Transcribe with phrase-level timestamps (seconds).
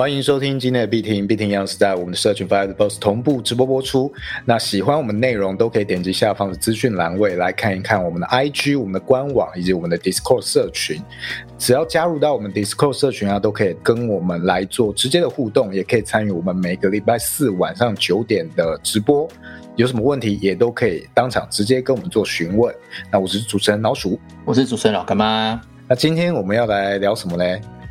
[0.00, 4.10] 欢迎收听今天的必听，必听一样是在我们的社群 Fire Boss 同步直播播出。
[4.46, 10.98] 那喜欢我们内容都可以点击下方的资讯栏位来看一看我们的 IG、我们的官网以及我们的 Discord 社群。
[11.58, 19.28] 只要加入到我们 Discord 社群啊，都可以跟我们来做直接的互动，也可以参与我们每个礼拜四晚上九点的直播。
[19.76, 22.74] 有什么问题也都可以当场直接跟我们做询问。
[23.12, 25.60] 那我是主持人老鼠，我是主持人老干妈。
[25.86, 27.44] 那今天我们要来聊什么呢？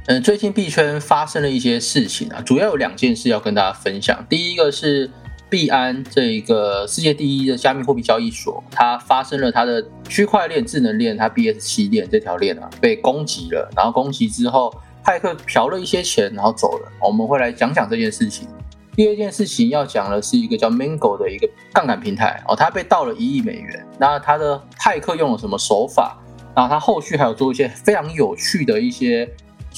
[0.09, 4.26] 嗯，最近币圈发生了一些事情啊，主要有两件事要跟大家分享。
[4.27, 5.08] 第一个是
[5.52, 14.73] 币安这一个世界第一的加密货币交易所，它发生了它的区块链智能链，它 BSC 链这条链啊被攻击了，然后攻击之后，
[15.04, 16.91] 派克嫖了一些钱，然后走了。
[16.99, 18.48] 我们会来讲讲这件事情。
[18.96, 23.85] 第二件事情要讲的是一个叫 Mango 的一个杠杆平台哦，它被盗了一亿美元。
[23.99, 26.18] 那它的派克用了什么手法？
[26.55, 29.30] 然后它后续还有做一些非常有趣的一些。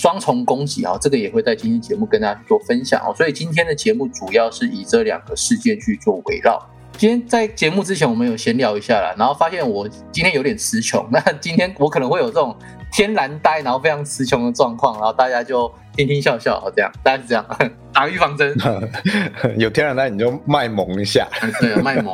[0.02, 3.14] 双重攻击啊，这个也会在今天节目跟大家去做分享哦。
[3.16, 6.60] 所以今天的节目主要是以这两个事件去做围绕。
[6.98, 11.08] 今天在节目之前，我们有闲聊一下了，然后发现我今天有点词穷。
[11.12, 12.56] 那今天我可能会有这种
[12.92, 17.46] 天然呆，然后非常词穷的状况，然后大家就听听笑笑，这样大家是这样，
[17.94, 18.56] 打预防针。
[19.58, 21.28] 有天然呆你就卖萌一下，
[21.60, 22.14] 对，卖萌，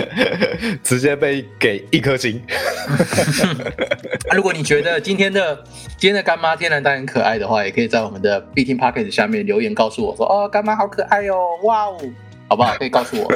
[0.82, 2.42] 直接被给一颗星。
[4.32, 5.56] 如果你觉得今天的
[5.96, 11.98] 今天的干妈天然呆很可爱的话，也可以在我们的必听 Pocket 下面留言告诉我说：“哦，干妈好可爱哦，哇哦。”
[12.48, 12.74] 好不好？
[12.78, 13.32] 可以告诉我。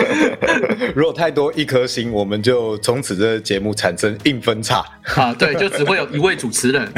[0.94, 4.84] 如果太多一颗星，我们就从此这个节目产生硬分叉。
[5.16, 6.90] 啊，对，就只会有一位主持人。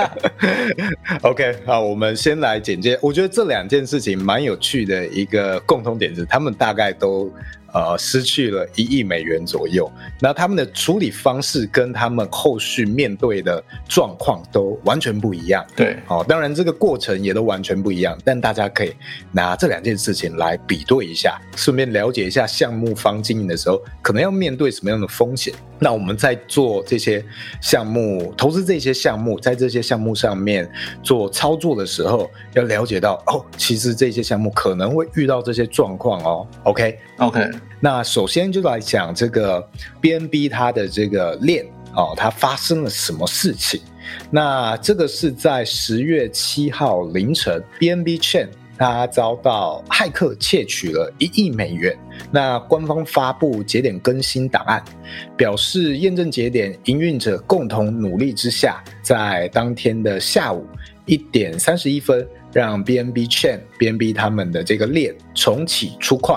[1.22, 2.98] OK，好，我们先来简介。
[3.02, 7.32] 我觉得这两件事情蛮有趣的，一个共同点是，他们大概都。
[7.72, 9.90] 呃，失去了一亿美元左右，
[10.20, 15.64] 那他们的处理方式跟他们后续面对的状况都完全不一样。
[15.76, 18.92] 对，哦，当然这个过程也都完全不一样，但大家可以
[19.32, 25.54] 拿这两件事情来比对一下，顺便了解一下项目方经营的时候可能要面对什么样的风险。
[25.82, 27.24] 那我们在做这些
[27.60, 30.70] 项目、投资这些项目，在这些项目上面
[31.02, 36.46] 做操作的时候，要了解到哦，其实这些项目可能会遇到这些状况哦。
[36.64, 37.48] OK，OK。
[37.80, 39.66] 那首先就来讲这个
[40.02, 41.64] BNB 它的这个链
[41.94, 43.80] 哦，它发生了什么事情？
[44.30, 48.48] 那这个是在十月七号凌晨，BNB Chain
[48.80, 51.94] 它遭到骇客窃取了一亿美元。
[52.32, 54.82] 那官方发布节点更新档案，
[55.36, 60.66] 表示验证节点营运者共同努力之下，在当天的下午
[61.04, 66.34] 一点三十一分，让 BNB Chain BNB 他们的这个链重启出块。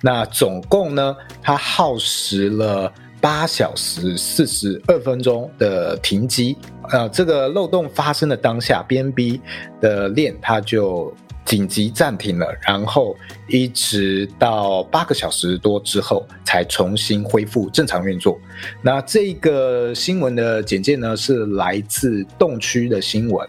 [0.00, 6.56] 那总共呢，它耗时了八小时四十二分钟的停机。
[6.90, 9.40] 呃，这个漏洞发生的当下，BNB
[9.80, 11.14] 的链它就
[11.44, 13.16] 紧急暂停了，然后
[13.48, 18.38] 一直到八个小时多之后才重新恢复正常运作。
[18.82, 23.48] 那这个新闻的简介呢，是来自洞区的新闻。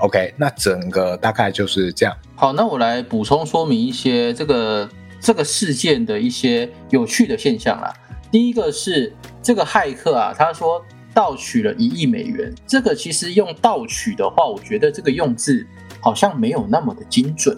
[0.00, 2.14] OK，那整个大概就是这样。
[2.34, 4.88] 好，那我来补充说明一些这个。
[5.20, 7.90] 这个事件的一些有趣的现象啦。
[8.34, 10.84] 第一个是这个骇客啊，他说
[11.14, 12.52] 盗取了一亿美元。
[12.66, 15.64] 这个其实用盗取的话，我觉得这个用字
[16.00, 17.56] 好像没有那么的精准，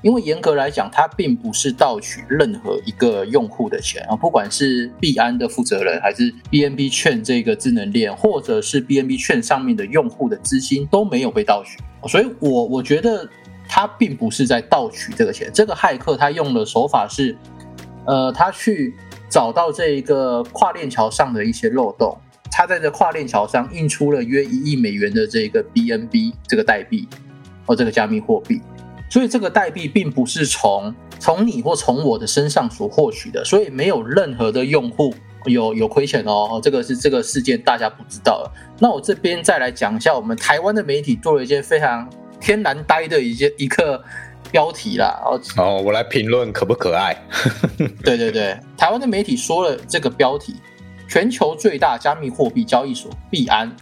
[0.00, 13.28] 因为严格来讲，它并不是盗取任何一个用户的钱啊，不管是币安的负责人，还是 BNB 券这个智能链，或者是 BNB 券上面的用户的资金都没有被盗取，所以我我觉得。
[13.74, 17.34] 他并不是在盗取这个钱，这个骇客他用的手法是，
[18.04, 18.94] 呃，他去
[19.32, 22.14] 找到这一个跨链桥上的一些漏洞，
[22.50, 27.08] 他在这跨链桥上印出了约一亿美元的这个 BNB 这个代币，
[27.64, 28.60] 哦这个加密货币，
[29.08, 35.14] 所以这个代币并不是从从你或从我的身上所获取的，所以没有任何的用户
[35.46, 38.46] 有有亏钱哦，这个是这个事件大家不知道。
[38.78, 42.06] 那我这边再来讲一下，我们台湾的媒体做了一件非常。
[42.44, 44.02] 天然呆的一件一个
[44.52, 47.16] 标题啦，哦哦，我来评论可不可爱？
[48.04, 50.54] 对对对，台湾的媒体说了这个标题：
[51.08, 53.74] 全球最大加密货币交易所币安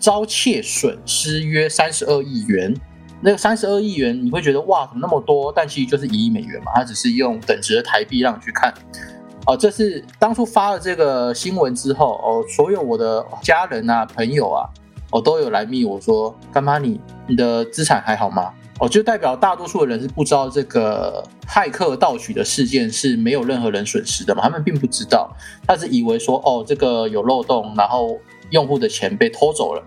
[0.00, 2.74] 遭窃损失约三十二亿元。
[3.22, 5.52] 那个三十二亿元，你会觉得哇，怎么那么多？
[5.54, 8.72] 但其实就是一亿美元嘛，它只是用等值的台币让你去看。
[9.46, 14.68] 哦，这是当初发了这个新闻之后，哦，所有我的家人啊、朋友啊。
[15.16, 18.52] 我都有来密我说干妈你你的资产还好吗？
[18.78, 24.42] 哦，就代表大多数的人是不知道这个骇客盗取的事件是没有任何人损失的嘛？
[24.42, 25.34] 他们并不知道，
[25.66, 28.18] 他是以为说哦这个有漏洞，然后
[28.50, 29.82] 用户的钱被偷走了。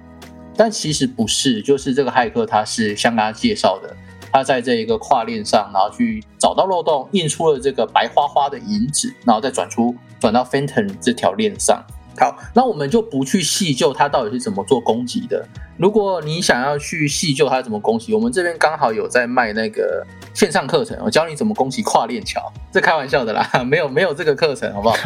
[0.57, 3.95] 但其实不是，就是这个骇客他是像刚刚介绍的，
[4.31, 11.85] 他在这一个跨链上，然后去找到漏洞，印出了这个白花花的银纸，然后再转出转到 Phantom 这条链上。
[12.19, 15.43] 好，那我们就不去细究它到底是怎么做攻击的。
[15.77, 22.41] 如果你想要去细究它怎么攻击，我们这边刚好有在卖那个线上课程，我教你怎么攻击跨链桥。
[22.71, 24.97] 这开玩笑的啦， 没有没有这个课程，好不好？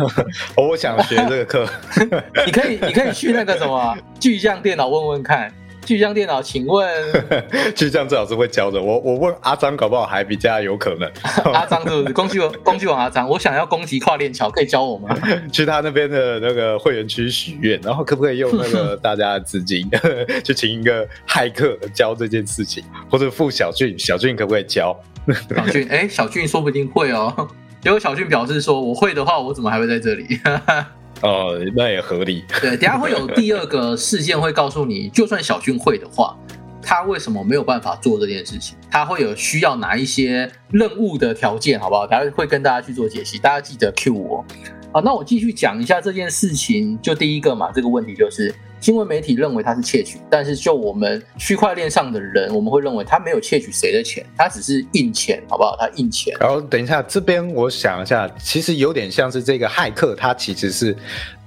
[0.57, 1.67] 我想学这个课，
[2.45, 5.53] 你可以你可以去那个什么巨匠电脑问问看。
[5.85, 6.89] 巨匠电脑，请问
[7.75, 8.81] 巨匠最好是会教的。
[8.81, 11.09] 我我问阿张，搞不好还比较有可能。
[11.53, 12.13] 阿张是不是？
[12.13, 15.15] 工具王工具王阿张，我想要攻击跨链桥，可以教我吗？
[15.51, 19.89] 去他那边的那个会员区许愿，然后可不可以用那个大家的资金，
[20.43, 24.97] 就请一个骇客教这件事情，或者付小俊，小俊可不可以教？
[25.55, 27.47] 小俊，哎，小俊说不定会哦。
[27.81, 30.39] 结果小俊表示说，我会的话，我怎么还会在这里？
[31.23, 32.43] 哦，那也合理。
[32.61, 36.37] 对，等下会有第二个事件会告诉你，就算小俊会的话，
[36.81, 38.77] 他为什么没有办法做这件事情？
[38.91, 42.05] 他会有需要哪一些任务的条件，好不好？
[42.05, 44.45] 等下会跟大家去做解析，大家记得 Q 我。
[44.93, 46.97] 好，那我继续讲一下这件事情。
[47.01, 48.53] 就第一个嘛，这个问题就是。
[48.79, 55.73] 新闻媒体认为他是窃取，但是就我们区块链上的人，我们会认为他没有窃取谁的钱，他只是印钱，好不好？
[55.79, 56.35] 他印钱。
[56.37, 60.93] 然后等一下，这边我想一下，其实有点像是这个骇客，他其实是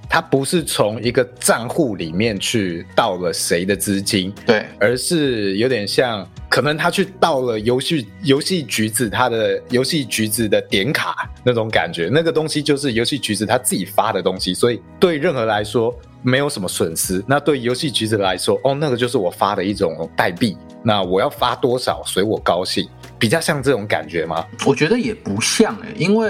[0.09, 15.97] 他不是从一个账户里面去盗了谁的资金，对，而是有点像，可能他去盗了游戏游戏橘子他的游戏橘子的点卡那种感觉，那个东西就是游戏橘子他自己发的东西，所以对任何来说。
[16.23, 17.23] 没有什么损失。
[17.27, 20.57] 那对游戏橘子来说，哦，那个就是我发的一种代币。
[20.83, 22.85] 那我要发多少随我高兴，
[23.19, 24.45] 比较像这种感觉吗？
[24.65, 26.29] 我觉得也不像诶，因为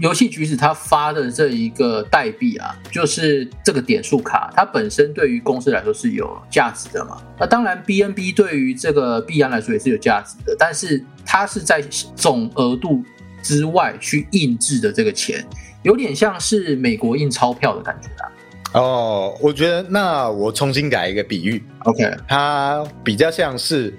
[0.00, 7.20] 游戏橘子它发的这一个代币啊，就是这个点数卡，它本身对于公司来说是有价值的嘛。
[7.38, 11.82] 那当然，BNB 对于这个币安来说也是有价值的，但是它是在
[12.16, 13.04] 总额度
[13.42, 15.46] 之外去印制的这个钱，
[15.82, 18.32] 有点像是美国印钞票的感觉啊。
[18.74, 23.92] 哦，我觉得那我重新改一个比喻，OK，它比较像是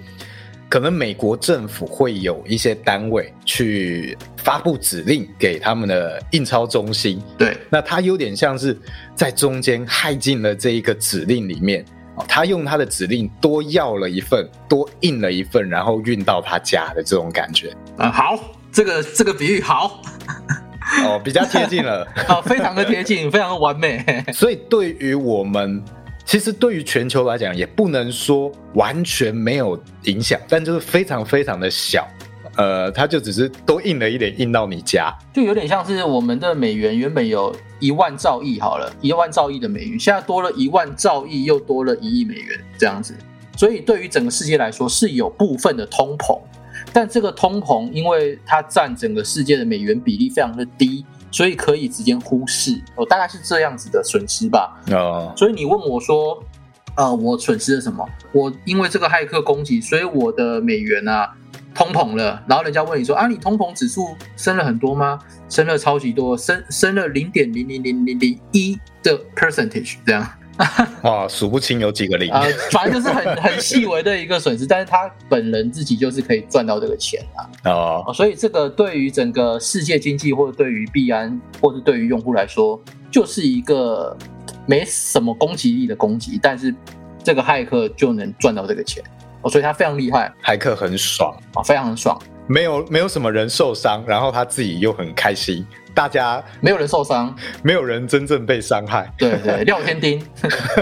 [0.68, 8.78] 可能美国政府会有一些单位去发布指令给他们的印钞中心，对，那它有点像是
[9.16, 11.82] 在中间害进了这一个指令里面，
[12.16, 17.74] 哦他用他的指令多要了一份，多印了一份，然后运到他家的这种感觉。
[17.98, 18.38] 嗯，好，
[18.70, 20.02] 这个这个比喻好。
[21.02, 24.04] 哦，比较贴近了， 哦，非常的贴近， 非常的完美。
[24.34, 25.82] 所以对于我们，
[26.26, 32.06] 其实对于全球来讲，也不能说完全没有影响，但就是非常非常的小。
[32.56, 43.14] 呃，它就只是多印了一点，印到你家，就有点像是我们的美元原本有一万兆亿，好了，一万兆亿的美元，现在多了一万兆亿，又多了一亿美元这样子。
[43.56, 46.38] 所以对于整个世界来说，是有部分的通膨。
[46.92, 52.80] 但这个通膨，因为它占整个世界的美元比例非常的低，所以可以直接忽视。
[52.94, 54.80] 哦，大概是这样子的损失吧。
[54.92, 56.40] 哦，所以你问我说，
[56.96, 58.08] 呃，我损失了什么？
[58.32, 61.32] 我因为这个骇客攻击，所以我的美元啊
[61.74, 62.42] 通膨了。
[62.46, 65.18] 然后人家问你说，啊，你通膨指数升了很多吗？
[65.48, 70.26] 升了超级多，升升了零点零零零零零一的 percentage 这样。
[71.02, 78.04] 哇，数不清有几个零啊，反正就是很 很细微的一个损失，但是他本人自己就是可以赚到这个钱啊。
[78.06, 84.16] 哦，所以这个对于整个世界经济，或者对于币安，或者对于用户来说，就是一个
[84.64, 86.72] 没什么攻击力的攻击，但是
[87.24, 89.02] 这个骇客就能赚到这个钱
[89.44, 91.36] 哦，所以他非常厉害，骇客很爽。
[91.54, 95.64] 啊，非常很爽，没有没有什么人受伤，然后他自己又很开心。
[95.94, 99.10] 大家没有人受伤，没有人真正被伤害。
[99.16, 100.20] 对对，廖天丁，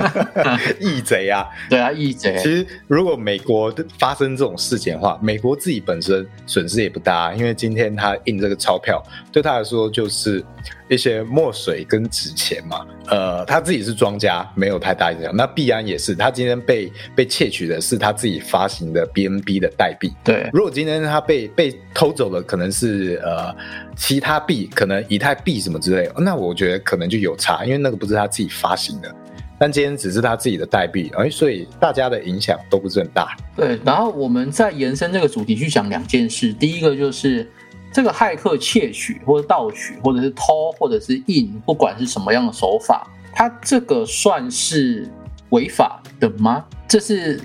[0.81, 1.47] 义贼啊！
[1.69, 2.37] 对啊，义贼。
[2.39, 10.43] 其实如果美国发生这种事情的话，美国自己本身损失也不大，因为今天他印这个钞票，对他来说就是。
[10.89, 15.35] 一些墨水跟纸钱嘛，呃，他自己是庄家，没有太大影响。
[15.35, 20.13] 那币安也是，他今天被被窃取的是他自己发行的 BNB 的代币。
[20.23, 23.57] 对，如果今天他被被偷走了，可能是呃
[23.97, 29.15] 其他币，可能以太币什么之类，那我觉得可能就有差，因为那个不是他自己发行的。
[29.59, 33.37] 但今天只是他自己的代币，哎，所以大家的影响都不是很大。
[33.57, 37.51] 对，然后我们再延伸这个主题去讲两件事，第一个就是。
[37.95, 45.07] 这个骇客窃取或者盗取，或者是偷，或者是印，不管是什么样的手法，它这个算是
[45.51, 46.65] 违法的吗？
[46.89, 47.39] 这是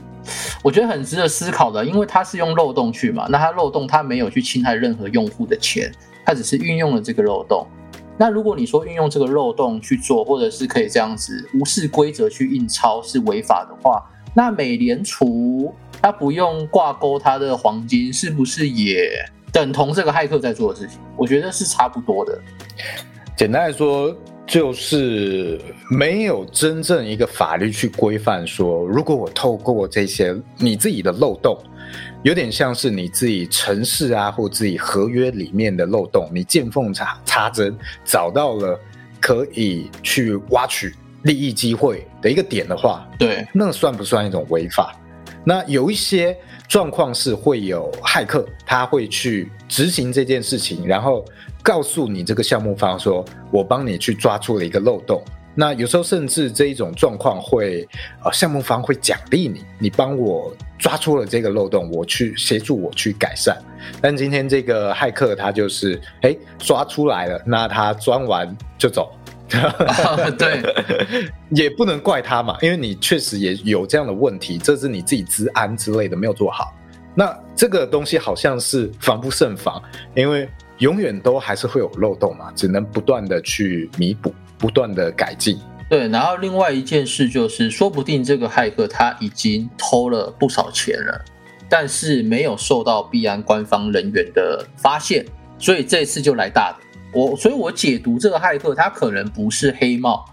[0.63, 5.91] 我觉得很值得思考的，因为它是用漏洞去嘛，那它漏洞它没有去侵害任何用户的钱，
[6.27, 7.65] 它只是运用了这个漏洞。
[8.17, 14.03] 那如果你说运用这个漏洞去做，或者是可以这样子无视规则去印钞是违法的话，
[14.33, 19.09] 那美联储它不用挂钩它的黄金，是不是也
[19.53, 20.99] 等同这个骇客在做的事情？
[21.15, 22.37] 我觉得是差不多的。
[23.37, 24.13] 简单来说，
[24.45, 31.57] 就是没有真正一个法律去规范说，如果我透过这些你自己的漏洞，
[32.27, 38.77] 有点像是你自己城市啊或自己合约里面的漏洞，你见缝插插针找到了
[39.21, 44.93] 可以去挖取利益机会的一个点的话，对，那算不算一种违法？
[45.45, 46.35] 那有一些
[46.67, 51.23] 状况是会有骇客，他会去执行这件事情，然后
[51.63, 55.23] 告诉你这个项目方说，我帮你去抓住了一个漏洞。
[55.59, 57.87] 那有时候甚至这一种状况会，
[58.23, 63.57] 呃，项目方会奖励你，你帮我抓出了这个漏洞，我去协助我去改善。
[63.99, 69.11] 但今天这个骇客他就是，哎，抓出来了，那他钻完就走。
[70.37, 70.61] 对，
[71.49, 76.71] 也不能怪他嘛，因为你确实也有这样的问题，这是你自己治安之类的没有做好。
[77.15, 79.81] 那这个东西好像是防不胜防，
[80.13, 80.47] 因为
[80.79, 85.59] 永远都还是会有漏洞嘛，只能不断的去弥补，不断的改进。
[85.89, 91.25] 对，然后另外一件事就是，说不定这个骇客他已经偷了不少钱了，
[91.69, 95.25] 但是没有受到币安官方人员的发现，
[95.57, 96.77] 所以这次就来大的。
[97.13, 100.25] 我所以，我解读这个骇客，他可能不是黑帽，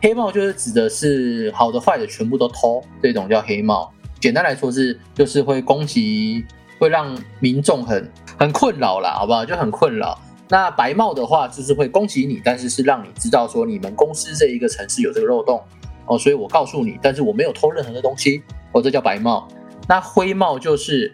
[0.00, 3.92] 黑帽就是指的是好的坏的全部都偷，这种叫黑帽。
[4.20, 6.44] 简单来说是，就是会攻击，
[6.78, 8.08] 会让民众很
[8.40, 9.44] 很困扰啦，好不好？
[9.44, 10.18] 就很困扰。
[10.48, 15.62] 那白帽的话，就是会攻击你，但是是让你知道说你们公司这一个城市有这个漏洞
[16.06, 18.42] 哦，所以我告诉你，但是我没有偷任何的东西，
[18.72, 19.46] 哦，这叫白帽。
[19.86, 21.12] 那灰帽就是，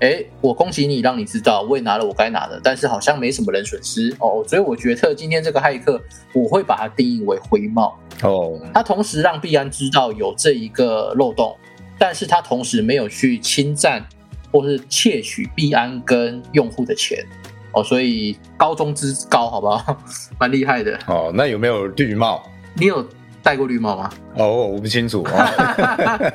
[0.00, 5.98] 哎，我恭喜你，让你知道我也拿了我该拿的，但是好像没什么人损失哦，所以我觉得今天这个骇客，
[6.34, 7.98] 我会把它定义为灰帽。
[8.22, 11.56] 哦，他同时让币安知道有这一个漏洞，
[11.98, 14.06] 但是他同时没有去侵占
[14.50, 17.24] 或是窃取币安跟用户的钱
[17.72, 19.96] 哦，所以高中之高，好不好？
[20.40, 20.98] 蛮厉害的。
[21.06, 22.42] 哦，那有没有绿帽？
[22.74, 23.06] 你有
[23.42, 24.10] 戴过绿帽吗？
[24.36, 25.22] 哦，我不清楚。
[25.22, 25.30] 哦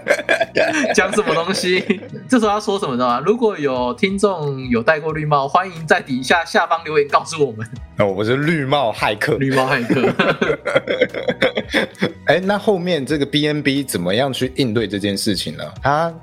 [0.93, 2.01] 讲什么东西？
[2.29, 3.22] 这时候要说什么的吗？
[3.25, 7.67] 如果有听众有戴过绿帽，欢迎在底下下方留言告诉我们。
[7.98, 9.38] 哦，我是绿帽骇客。
[9.38, 10.13] 绿帽骇客。
[12.25, 15.63] 哎，那后面这个 BNB 怎么样去应对这件事情呢？
[15.82, 16.13] 它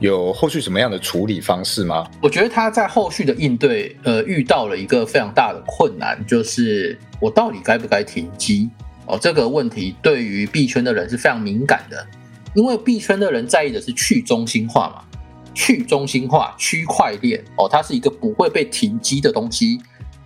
[0.00, 2.04] 有后续什么样的处理方式吗？
[2.22, 8.68] 我觉得他在后续的应对，呃，遇到了一个非常大的困难，就是我到底该不该停机？
[9.06, 12.06] 哦，这个问题对于币圈的人是非常敏感的，
[12.54, 15.04] 因为币圈的人在意的是去中心化嘛，
[15.52, 19.78] 去中心化、区块链哦，它是一个不会被停机的东西。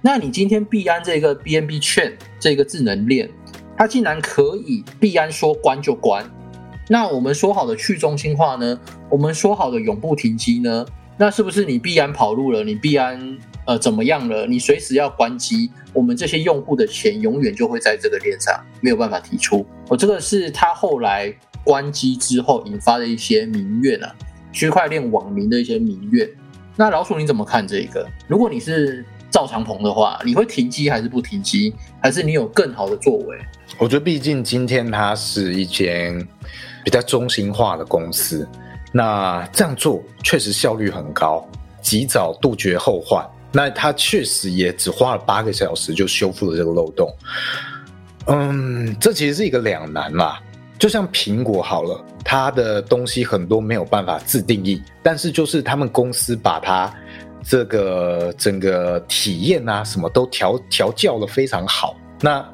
[0.03, 3.29] 那你今天币安这个 BNB Chain 这个智能链，
[3.77, 6.25] 它竟然可以币安说关就关，
[6.89, 8.79] 那我们说好的去中心化呢？
[9.09, 10.85] 我们说好的永不停机呢？
[11.17, 12.65] 那是不是你必然跑路了？
[12.65, 14.47] 你必然呃怎么样了？
[14.47, 19.65] 你随时要关机，我们这些用户的钱永远就会在这个链上没有办法提出。
[19.89, 24.15] 哦，这个是他后来关机之后引发的一些民怨啊，
[24.53, 26.29] 区块链网民的一些民怨。
[26.77, 28.07] 那老鼠你怎么看这个？
[28.27, 31.73] 如果你是赵长鹏的话，你会停机还是不停机？
[32.03, 33.39] 还是你有更好的作为？
[33.79, 36.27] 我觉得，毕竟今天它是一间
[36.85, 38.47] 比较中心化的公司，
[38.93, 41.45] 那这样做确实效率很高，
[41.81, 43.27] 及早杜绝后患。
[43.51, 47.09] 那它确实也只花了八个小时就修复了这个漏洞。
[48.27, 50.41] 嗯，这其实是一个两难啦。
[50.79, 56.93] 就像苹果好了，它的东西很多没有办法自定义，但是就是他们公司把它
[57.43, 61.97] 这个整个体验啊，什么都调调教的非常好。
[62.21, 62.45] 那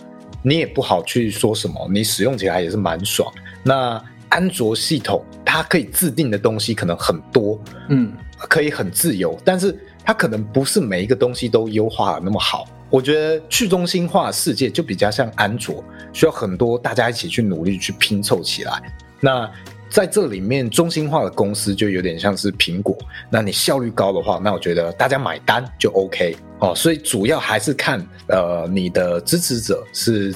[0.43, 3.33] 你也不好去说什么，你使用起来也是蛮爽。
[3.63, 12.67] 那安卓系统它可以自定的东西可能很多，嗯，可以很自由，但是它可能不是每一个东西都优化的那么好。
[12.89, 18.83] 我觉得去中心化世界就比较像安卓，需要很多大家一起去努力去拼凑起来。
[19.21, 19.49] 那
[19.89, 22.97] 在这里面，中心化的公司就有点像是苹果。
[23.29, 26.75] 那你效率高的话，那我觉得大家买单就 OK 哦。
[26.75, 30.35] 所以主要还是看呃你的支持者是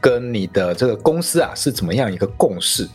[0.00, 2.88] 跟你的这个公司啊是怎么样一个共识。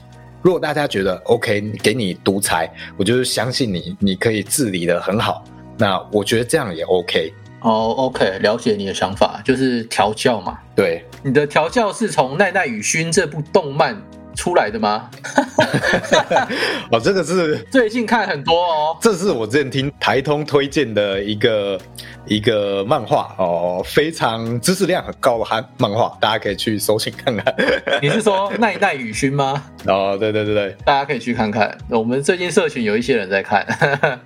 [0.44, 5.44] 如果大家觉得 OK，给你独裁，我就是相信你，你可以治理的很好。
[5.78, 7.34] 那我觉得这样也 OK。
[7.62, 10.60] 哦，OK，了解你的想法，就是调教嘛。
[10.76, 13.96] 对，你的调教是从《奈奈与勋》这部动漫
[14.36, 15.10] 出来的吗？
[16.92, 18.98] 哦，这个是最近看很多哦。
[19.00, 21.80] 这是我之前听台通推荐的一个
[22.26, 27.54] 一个漫画哦，非常知识量很高的漫漫画，大家可以去搜寻看看。
[28.02, 29.62] 你是说奈奈雨勋吗？
[29.86, 31.78] 哦，对对对对，大家可以去看看。
[31.90, 33.66] 我们最近社群有一些人在看，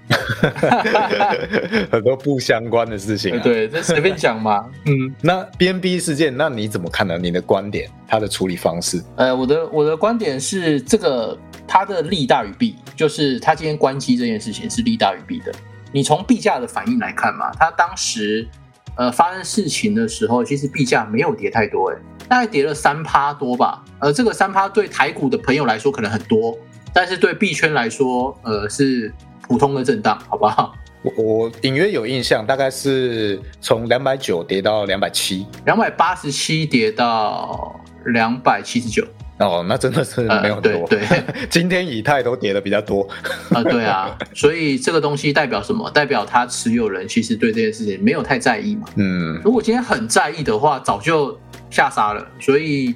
[1.91, 3.39] 很多不相关的事情。
[3.41, 4.65] 对，这随便讲嘛。
[4.85, 7.17] 嗯，那 B N B 事件，那你怎么看呢？
[7.17, 9.01] 你的观点，他的处理方式？
[9.15, 11.35] 呃，我的我的观点是，这个
[11.67, 15.51] 它的利大于弊，就是他今天关机这件事情是利大于弊的。
[15.91, 18.47] 你从币价的反应来看嘛，它当时
[18.95, 23.83] 呃发生事情的时候，其实币价没有跌太多，哎，大概跌了三趴多吧。
[23.99, 26.57] 呃，这个三趴对台股的朋友来说可能很多，
[26.93, 30.73] 但是对币圈来说，呃是普通的震荡，好不好？
[31.03, 39.05] 我我隐约有印象，大概是从两百九跌到两百七，两百八十七跌到两百七十九。
[39.39, 40.87] 哦，那真的是没有很多。
[40.87, 40.99] 对，
[41.47, 43.07] 今天以太都跌的比较多。
[43.51, 45.89] 啊，对啊，所以这个东西代表什么？
[45.91, 48.87] 代表他持有人其实对这件事情没有太在意嘛。
[48.95, 51.39] 嗯，如果今天很在意的话，早就
[51.69, 52.27] 下杀了。
[52.39, 52.95] 所以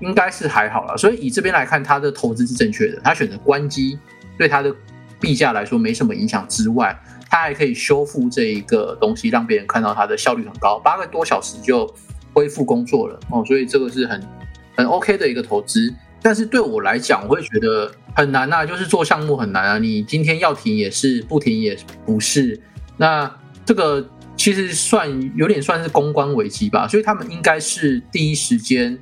[0.00, 0.96] 应该是还好了。
[0.98, 3.00] 所以以这边来看，他的投资是正确的。
[3.02, 3.98] 他选择关机，
[4.36, 4.70] 对他的
[5.18, 6.94] 币价来说没什么影响之外，
[7.30, 11.90] 他还可以修复这一个东西，让别人看到他的效率很高，八个多小时就
[12.34, 13.18] 恢复工作了。
[13.30, 14.22] 哦，所以这个是很。
[14.76, 19.78] 很 OK 的一个投资，但是对我来讲，我会觉得很难呐，就是做项目很难啊。
[19.78, 21.76] 你今天要停也是，不停也
[22.06, 22.60] 不是。
[22.96, 23.30] 那
[23.64, 28.98] 这个其实算有点算是公关危机吧，所以他们应该是第一时间，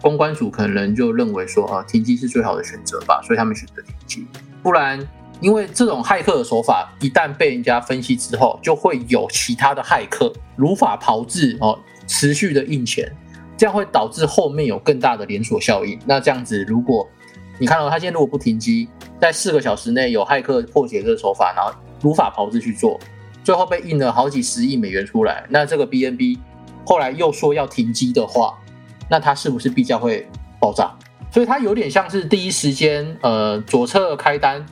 [0.00, 4.26] 公关组可能就认为说啊，停机是最好的选择吧，所以他们选择停机。
[4.62, 4.98] 不然，
[5.40, 13.10] 因为这种骇客的手法一旦被人家分析之后，就会有其他的骇客如法炮制哦，持续的印钱。
[13.58, 15.98] 这样会导致后面有更大的连锁效应。
[16.06, 17.06] 那这样子，如果
[17.58, 18.88] 你看到他今天如果不停机，
[19.20, 22.98] 在四个小时内有骇客破解这个手法，然后如法炮制去做，
[23.42, 26.38] 最后被印了好几十亿美元出来，那这个 B N B
[26.86, 28.56] 后来又说要停机的话，
[29.10, 30.28] 那它是不是币价会
[30.60, 30.96] 爆炸？
[31.32, 34.64] 所以它有点像是第一时间，呃，左侧开单，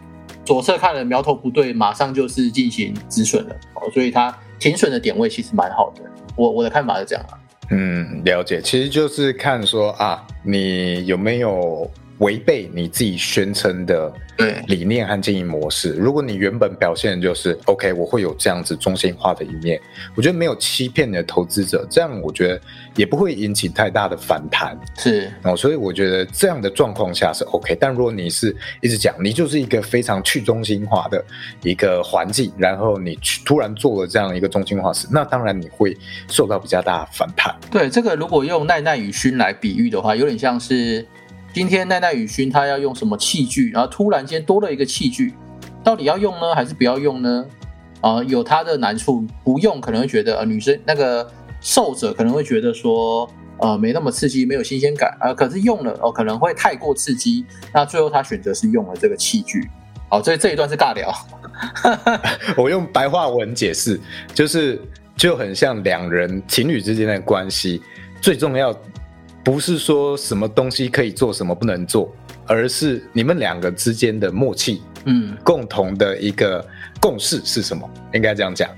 [0.44, 3.54] 左侧看了苗头不对，马上就是进行止损了。
[3.74, 6.02] 哦，所以它停损的点位其实蛮好的。
[6.36, 7.34] 我我的看法是这样啊。
[7.70, 14.12] 嗯，了解，其实就是看说啊，你有没有违背你自己宣称的。
[14.36, 19.80] 对理念和经营模式，如果你原本表现就是 OK，我会有这样子中心化的一面，
[20.14, 22.60] 我觉得没有欺骗你的投资者，这样我觉得
[22.96, 24.78] 也不会引起太大的反弹。
[24.98, 27.74] 是哦，所以我觉得这样的状况下是 OK。
[27.80, 31.24] 但如果你是一直讲你就是一个非常去中心化的
[31.62, 35.96] 一个环境，然后你突然做了这样一个中心化事，那当然你会
[36.28, 37.56] 受到比较大的反弹。
[37.70, 41.06] 对这个，如果用奈奈与勋来比喻的话，有点像是。
[41.56, 43.70] 今天奈奈雨勋他要用什么器具？
[43.70, 45.32] 然后突然间多了一个器具，
[45.82, 47.46] 到底要用呢，还是不要用呢？
[48.02, 51.26] 啊，有它的难处，不用可能会觉得呃，女生那个
[51.62, 55.32] 受者可能会觉得说呃没那么刺激，没有新鲜感啊。
[55.32, 57.42] 可是用了哦，可能会太过刺激。
[57.72, 59.66] 那最后他选择是用了这个器具。
[60.10, 61.10] 好，这这一段是尬聊。
[62.54, 63.98] 我用白话文解释，
[64.34, 64.78] 就是
[65.16, 67.80] 就很像两人情侣之间的关系，
[68.20, 68.78] 最重要。
[69.46, 72.12] 不是说什么东西可以做，什么不能做，
[72.48, 76.66] 而是你们两个之间的默契，嗯，共同的一个
[77.00, 77.88] 共识是什么？
[78.12, 78.68] 应该这样讲。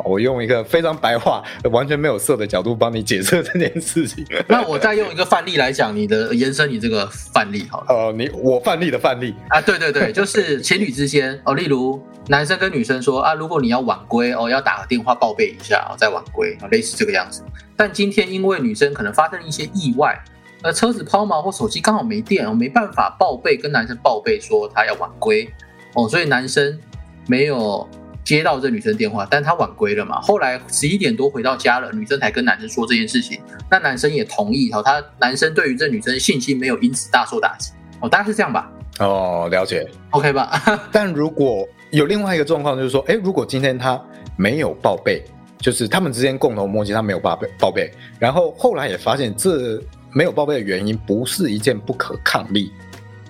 [0.00, 4.24] 哦，我用一个非常白话、 完全没有色的角度帮你解释这件事情。
[4.48, 7.86] 那我再用一个范例来讲，你的延伸你这个范例好了。
[7.88, 17.42] 呃，你我范例的范例啊，对对对， 就是情侣之间哦，例如男生跟女生说啊，如果你要晚归哦，要打个电话报备一下哦，再晚归啊，类似这个样子。
[17.76, 20.18] 但今天因为女生可能发生一些意外，
[20.62, 25.48] 呃，车子抛锚或手机刚好没电哦，没办法报备跟男生报备说他要晚归
[25.94, 26.78] 哦，所以男生
[27.26, 27.88] 没有。
[28.30, 30.20] 接到这女生电话，但他晚归了嘛？
[30.20, 34.80] 后来十一点多回到家了，女生才跟男生说这件事情，那男生也同意哈。
[34.80, 38.70] 他男生对于这女生信心没有因此大受打击哦，大概是这样吧？
[39.00, 40.62] 哦，了解，OK 吧？
[40.92, 44.00] 但如果有另外一个状况，就是说，哎，如果今天他
[44.36, 45.24] 没有报备，
[45.58, 52.70] 就是他们之间共同默契，他没有报备报备，然后后来也发现这没有报备的原因不是一件不可抗力，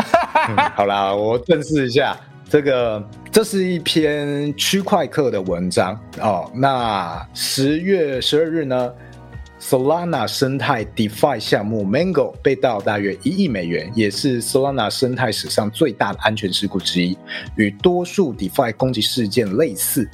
[0.74, 2.16] 好啦，我正式一下。
[2.50, 6.50] 这个这是一篇区块客的文章哦。
[6.52, 8.92] 那十月十二日呢
[9.60, 17.16] ，Solana 生态 DeFi 项目 Mango 被盗大约一亿美元，也是 Solana 生态史上最大的安全事故之一，
[17.54, 20.10] 与多数 DeFi 攻击事件类似。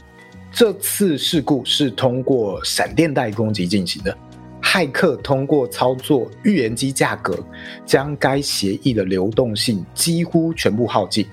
[0.53, 4.15] 这次事故是通过闪电贷攻击进行的，
[4.61, 7.39] 骇客通过操作预言机价格，
[7.87, 11.27] 将该协议的流动性几乎全部耗尽。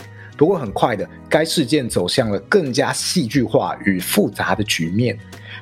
[0.43, 5.17] 不过很快的，该事件走向了更加戏剧化与复杂的局面。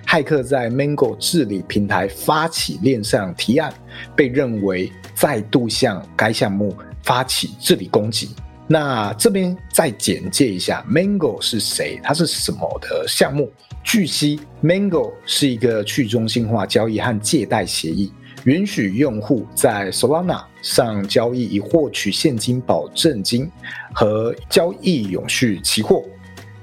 [0.08, 3.72] 骇客在 Mango 治理平台发起链上提案，
[4.16, 8.32] 被认为再度向该项目发起治理攻击。
[8.66, 12.00] 那这边再简介一下，Mango 是谁？
[12.02, 13.52] 它是什么的项目？
[13.84, 18.12] 据悉，Mango 是一个去中心化交易和借贷协议。
[18.46, 23.50] 允许用户在 Solana 上交易以获取现金保证金
[23.94, 26.04] 和交易永续期货，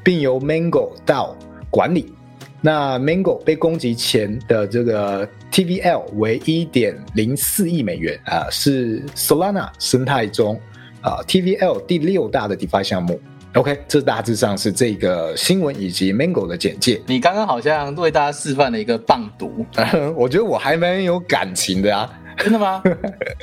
[0.03, 1.37] 并由 Mango 到
[1.71, 2.13] 管理。
[2.61, 10.61] 那 Mango 被攻击前的这个 TVL 为一点零四亿美元啊，是 Solana 生态中
[11.01, 13.21] 啊 TVL 第六大的 DeFi 项目。
[13.55, 17.01] OK，这大致上是这个新闻以及 Mango 的简介。
[17.07, 19.65] 你刚刚好像为大家示范了一个棒读，
[20.17, 22.11] 我觉得我还蛮有感情的啊。
[22.39, 22.83] 真的吗？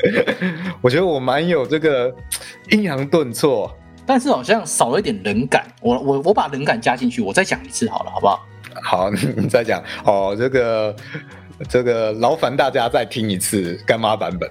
[0.82, 2.14] 我觉得我蛮有这个
[2.70, 3.72] 阴阳顿挫，
[4.06, 5.66] 但是好像少了一点人感。
[5.82, 8.46] 我我我把冷感加进去，我再讲一次好了，好不好？
[8.82, 10.36] 好，你再讲哦。
[10.38, 10.96] 这个
[11.70, 14.50] 这个劳烦大家再听一次干妈版本。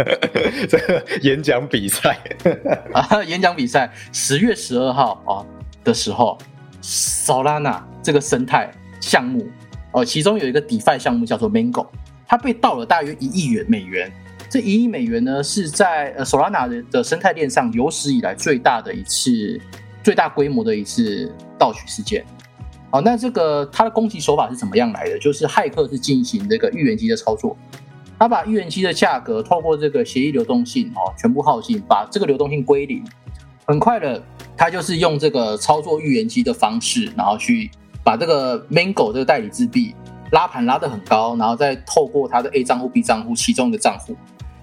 [0.66, 2.16] 这个演讲比赛
[2.94, 5.44] 啊，演讲比赛十月十二号啊
[5.84, 6.38] 的时候
[6.82, 9.46] ，Solana 这个生态项目
[9.92, 11.86] 哦，其中有一个 DeFi 项目叫做 Mango，
[12.30, 14.08] 它被盗了大约一亿元美元。
[14.48, 19.60] 这一亿美元呢，是在呃 Solana 的生态链上有史以来最大的一次、
[20.00, 22.24] 最大规模的一次盗取事件。
[22.92, 25.18] 好，那这个它的攻击手法是怎么样来的？
[25.18, 27.56] 就是骇客是进行这个预言机的操作。
[28.16, 33.02] 他把预言机的价格透过这个协议流动性哦，全部耗尽，把这个流动性归零。
[33.66, 34.22] 很快的，
[34.56, 37.68] 他就是用这个操作预言机的方式，然后去
[38.04, 39.96] 把这个 Mango 这个代理之币
[40.32, 44.16] 拉盘拉得很高，然后再透过他的 A 账户、B 账户其中一个账户，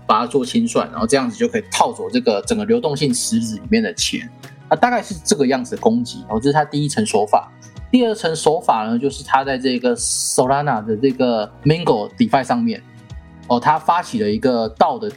[0.06, 4.30] 把它做清算，然后这样子就可以套走这个整个流动性池子里面的钱。
[4.70, 6.26] 啊，大概是这个样子的攻击。
[6.30, 7.52] 哦，这是他第一层手法。
[7.90, 12.84] 第二层手法呢，就是他在这个 Solana 的这个 Mango DeFi 上面。
[13.48, 15.10] 哦，他发起了一个道的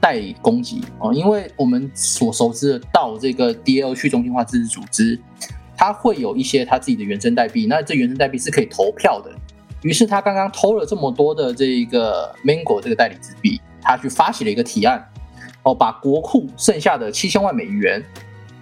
[0.00, 5.16] 代理攻击哦，因为我们所熟知的道这个 DAO 去中心化自治组织，
[5.76, 9.30] 它会有一些它自己的原生代币，那这原生代币是可以投票的。
[9.86, 15.00] 于是他刚刚偷了这么多的这个 Mango 这个代理纸币，他去发起了一个提案，
[15.62, 18.04] 哦，把国库剩下的七千万美元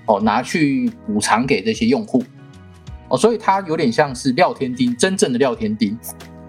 [0.05, 2.23] 哦拿去补偿给这些用户，
[3.09, 5.99] 哦，所以他有点像是廖天丁，真正的廖天丁。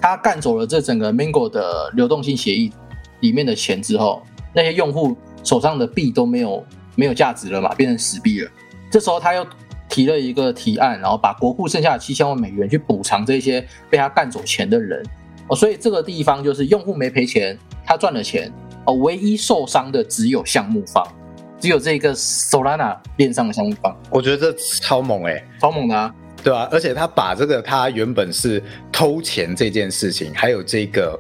[0.02, 2.70] 他干走了这整个 Mango 的流动性协议
[3.22, 4.22] 里面的钱之后，
[4.54, 8.52] 那些用户手上的币都没有没有价值了嘛，变成死币了。
[8.92, 9.48] 这时候他又
[9.96, 15.02] 提了一个提案，然后把国库剩下的七千万美元去补偿这些被他干走钱的人。
[15.48, 18.52] 哦，所以这个地方就是用户没赔钱，他赚了钱。
[18.86, 21.02] 哦，唯一受伤的只有项目方，
[21.62, 23.96] 只有这个 Solana 链上的项目方。
[24.10, 26.14] 我觉得这超猛哎，超猛的。
[26.44, 31.18] 对啊，而且他把这个他原本是偷钱这件事情，还有这个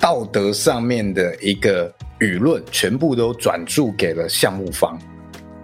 [0.00, 4.98] 道德上面的一个舆论，全部都转注给了项目方。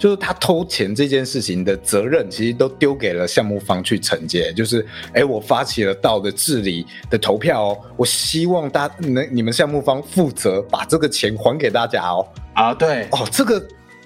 [0.00, 4.50] 就是他偷钱这件事情的责任，其实都丢给了项目方去承接。
[4.54, 12.26] 就是，哎，我发起了道的治理的投票哦，我希望大能你们项目方负责把这个钱还给大家哦。
[12.54, 13.62] 啊，对，哦，这个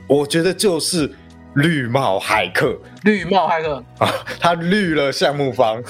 [0.09, 1.09] 我觉得就是
[1.55, 5.81] 绿帽骇客，绿帽骇客啊，他绿了项目方，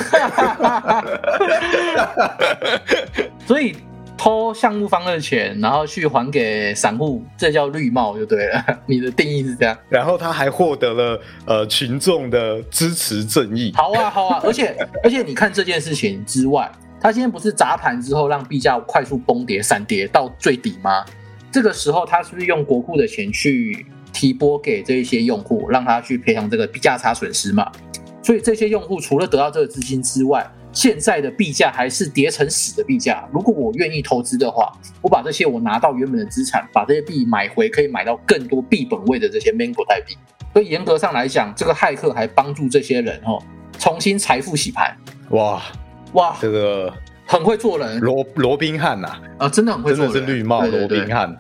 [3.49, 3.75] 所以。
[4.17, 8.65] 偷项目方的钱，然后去还给散户，这叫绿帽就对了。
[8.87, 9.77] 你的定义是这样。
[9.89, 13.73] 然后他还获得了呃群众的支持正义。
[13.75, 14.41] 好啊，好啊。
[14.45, 21.05] 而且 而且你看这件事情之外，他今天不是砸盘之后让币价快速崩跌、闪跌到最底吗？
[21.53, 27.71] 这个时候他是不是用国库的钱去提拨给这一些用户，让他去赔偿这个币价差损失嘛？
[28.23, 33.27] 所以这些用户除了得到这个资金之外，现在的币价还是跌成死的币价。
[33.33, 40.17] 如果我愿意投资的话，我把这些我拿到原本的资产，把这些币买回，可以买到更多币本位的这些 Mango 代币。
[40.53, 43.43] 所以严格上来讲，这个骇客还帮助这些人哦，
[43.79, 44.97] 重新财富洗盘。
[45.31, 45.63] 哇
[46.13, 46.93] 哇，这个
[47.27, 51.37] 很会做人，罗罗宾汉呐啊，真的很会做人，真的是绿帽罗宾汉。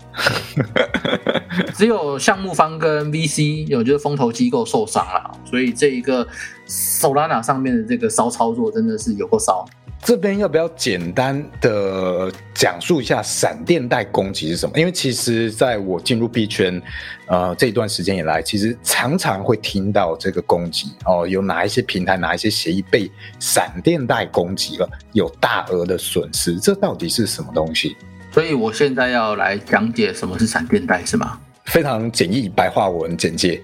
[1.75, 6.27] 只有项目方跟 VC 有就是风投机构受伤了，所以这一个。
[6.67, 9.67] Solana 上面的这个骚操作真的是有够骚。
[10.03, 14.79] 这边要不要简单的讲述一下闪电贷攻击是什么？
[14.79, 16.81] 因为其实在我进入币圈，
[17.27, 27.95] 呃，这一段时间以来，其实常常会听到这个攻击哦，有哪一些平台、哪一些协议被闪电贷攻击了，有大额的损失，这到底是什么东西？
[28.35, 31.39] 所以我现在要来讲解什么是闪电贷，是吗？
[31.67, 33.63] 非常简易白话文简介。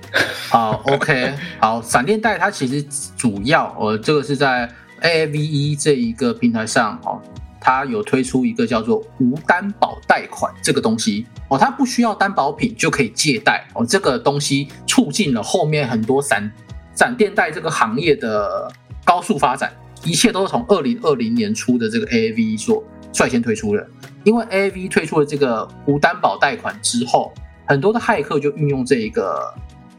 [0.49, 2.81] 好，OK，好，闪电贷它其实
[3.17, 4.71] 主要，呃，这个是在
[5.03, 7.21] AAVE 这一个平台上，哦，
[7.61, 16.49] 它有推出一个叫做无担保贷款这个东西，哦，它不需要担保品就可以借贷，哦，这个东西促进了后面很多闪
[16.95, 18.71] 闪电贷这个行业的
[19.05, 19.73] 高速发展，
[20.05, 23.87] 一切都是从二零二零年初的这个 AAVE 所率先推出了，
[24.25, 27.33] 因为 A V 推出了这个无担保贷款之后。
[27.67, 29.55] 很多的骇客就运用这一个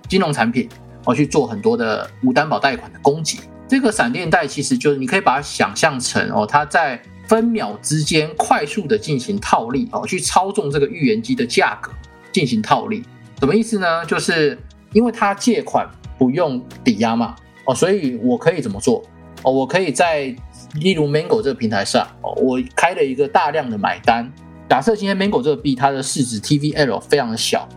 [0.10, 0.68] 金融产品，
[1.06, 3.40] 哦去做很多的无担保贷款的攻击。
[3.66, 11.94] 这个闪电贷其实就是你可以把它想象成哦，它在分秒之间快速的进行套利哦，去操纵这个预言机的价格
[12.34, 13.02] 进行套利。
[13.40, 14.06] 什么意思呢？
[14.06, 14.60] 就是
[14.92, 19.02] 因为它借款不用抵押嘛，哦，所以我可以怎么做？
[19.44, 20.36] 哦，我可以在
[20.76, 24.32] 例如 Mango 这个平台上，我开了一个大量的买单。
[24.70, 27.68] 假设今天 Mango 这个币它的市值 TVL 非常的小，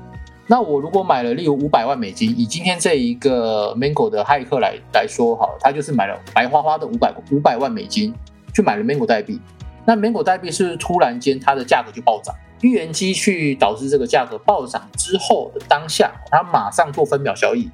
[0.46, 8.14] 那我如果买了例如五百万美金，以今天这一个 Mango 的骇客来来说，好，他就是买了白花花的五百五百万美金
[8.54, 9.40] 去买了 Mango 代币，
[9.84, 17.68] 那 Mango 代币是不是突然间它的价格就暴涨，预言机去导致这个价格暴涨之后的当下，它马上做分秒交易，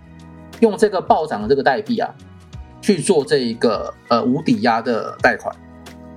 [0.60, 2.08] 用这个暴涨的这个代币啊
[2.80, 5.54] 去做这一个呃无抵押的贷款，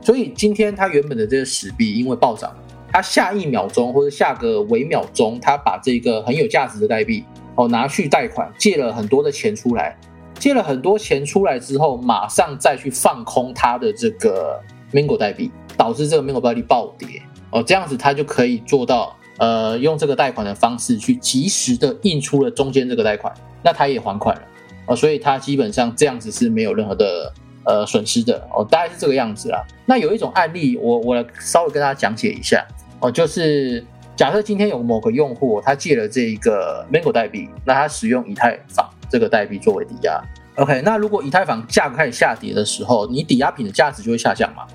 [0.02, 2.56] 所以今天它原本的这个死币因为暴涨。
[2.96, 9.98] 他下一秒钟或者下个微秒钟，他把这个很有价值的代币哦拿去贷款，借了很多的钱出来，
[10.36, 17.20] 借了很多钱出来之后，马上再去放空他的这个 Mango 代币，导致这个 Mango 代币暴跌。
[17.50, 24.44] 哦，这样子他就可以做到呃用这个贷款的方式去及时的印出了中间这个贷款，那他也还款了。
[24.86, 27.32] 哦，所以他基本上这样子是没有任何的
[27.66, 29.64] 呃损失的哦，大概是这个样子啦。
[29.86, 32.66] 那有一种案例，我我来稍微跟大家讲解一下。
[33.00, 33.84] 哦，就是
[34.16, 40.22] 假设今天有某个用户，他借了这一个 Mango 代币，那他使用以太坊这个代币作为抵押。
[40.56, 44.68] OK，那如果以太坊价格开始下跌的时候，你抵押品的价值就会下降嘛？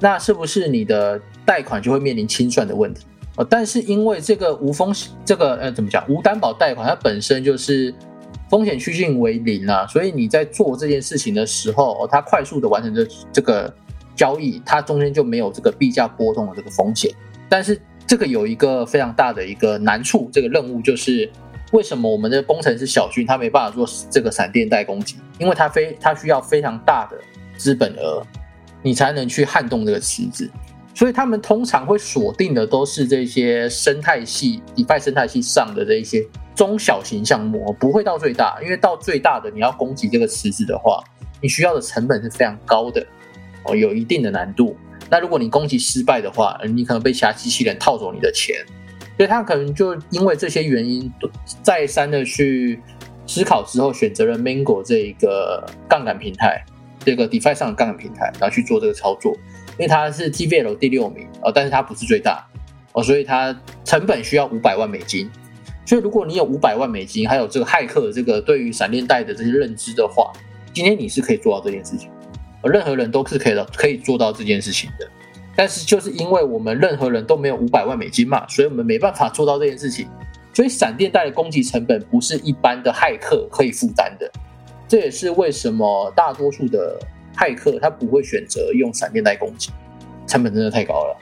[0.00, 3.04] 那是不是你的贷款就会面临清算的问题？
[3.36, 6.04] 哦，但是因为这个无风险，这个呃怎么讲？
[6.08, 7.92] 无担保贷款它本身就是
[8.50, 13.72] 风险趋近为零啊，所以你在做这件事情的时候，它快速的完成这这个
[14.16, 17.12] 交易，它中间就没有这个币价波动的这个风险。
[17.48, 21.30] 但是这个有一个非常大的一个难处，这个任务就是
[21.72, 25.16] 为什么我们的工程师小军他没办法做这个闪电带攻击？
[25.38, 27.18] 因为他非他需要非常大的
[27.58, 28.22] 资本额，
[28.82, 30.50] 你才能去撼动这个池子。
[30.94, 36.26] 所以他们通常会锁定的都是这些生态系、DeFi 生态系上的这一些
[36.58, 41.00] 中小型项目，不会到最大，因为到最大的你要攻击这个池子的话，
[41.40, 43.06] 你需要的成本是非常高的
[43.62, 44.76] 哦，有一定的难度。
[45.08, 48.56] 那如果你攻击失败的话，你可能被其他机器人套走你的钱，
[49.16, 51.08] 所以他可能就因为这些原因，
[51.62, 52.82] 再三的去
[53.24, 56.64] 思考之后，选择了 Mango 这一个杠杆平台，
[57.04, 59.32] 这个 DeFi 上的杠杆平台，然后去做这个操作，
[59.74, 62.44] 因为它是 TVL 第六名哦，但是它不是最大
[62.94, 65.30] 哦，所以它成本需要五百万美金，
[65.88, 70.30] 所以如果你有五百万美金，还有这个骇客这个对于闪电贷的这些认知的话，
[70.74, 72.10] 今天你是可以做到这件事情，
[72.62, 75.08] 任何人都是可以的，可以做到这件事情的。
[75.56, 80.06] 但是就是因为我们任何人都没有五百万美金嘛，所以我们没办法做到这件事情。
[80.52, 84.30] 所以闪电贷的攻击成本不是一般的骇客可以负担的，
[84.86, 87.00] 这也是为什么大多数的
[87.34, 89.70] 骇客他不会选择用闪电贷攻击，
[90.26, 91.16] 成本真的太高了。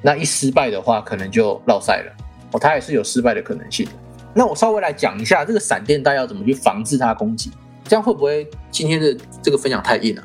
[0.00, 2.25] 那一失败的话，可能就落赛了。
[2.52, 3.92] 哦，它也是有失败的可能性的。
[4.34, 7.50] 那我稍微来讲一下这个闪电贷要怎么去防治它攻击，
[7.84, 10.22] 这样会不会今天的这个分享太硬了？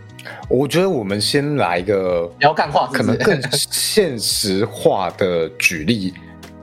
[0.48, 6.14] 我觉得我们先来一个要干话，可能更现实化的举例。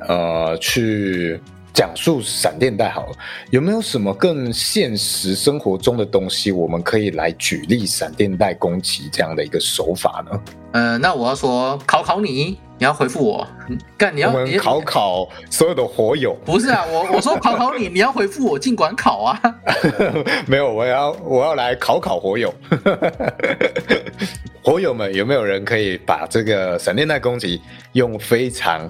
[0.08, 1.42] 呃，去
[1.74, 3.14] 讲述闪电贷好了，
[3.50, 10.40] 有没有什么更现实生活中的东西，我们可以来举例闪电贷攻击这样的一个手法呢？
[10.74, 13.48] 呃，那我要说考考你，你要回复我，
[13.98, 19.42] 干你要我们考考所有的火友，不是啊，我我说考考你，你要回复我，尽管考啊，
[20.48, 22.54] 没有，我要我要来考考火友，
[24.64, 27.62] 火友们有没有人可以把这个闪电弹攻击
[27.94, 28.90] 用非常。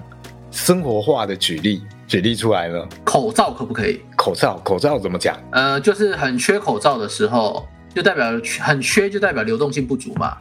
[0.50, 2.82] 生活化的举例举例出来呢？
[3.04, 4.00] 口罩可不可以？
[4.16, 5.36] 口罩口罩怎么讲？
[5.52, 8.26] 呃，就是很缺口罩的时候，就代表
[8.62, 10.38] 很缺，就代表流动性不足嘛。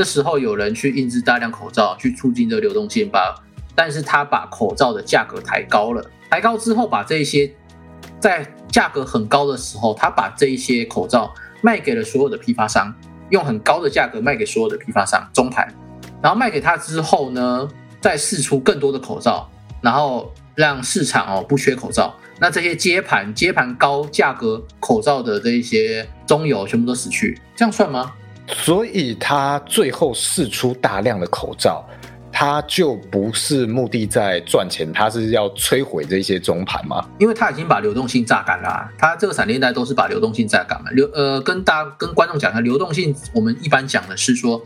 [0.00, 3.34] 这时候有人去印制大量口罩，去促进这个流动性吧。
[3.74, 7.52] 但是他把口罩的价格抬高了，抬高之后，把这些
[8.18, 12.94] 在价格很高的时候，他把这一些口罩卖给了所有的批发商，
[13.28, 15.68] 用很高的价格卖给所有的批发商中盘，
[16.22, 17.68] 然后卖给他之后呢？
[18.00, 19.50] 再试出更多的口罩，
[19.82, 28.14] 然后让市场哦不缺口罩，那这些接盘接盘高价格口罩的这一些中游全部都死去，这样算吗？
[28.52, 31.84] 所以他最后试出大量的口罩，
[32.32, 37.04] 他就不是目的在赚钱，他是要摧毁这些中盘吗？
[37.18, 40.90] 因为他已经把流动性榨干了，他这个闪电贷都是把流动性榨干嘛。
[40.90, 44.62] 流呃，跟大家跟观众讲一下，流动性我们一般讲的是说。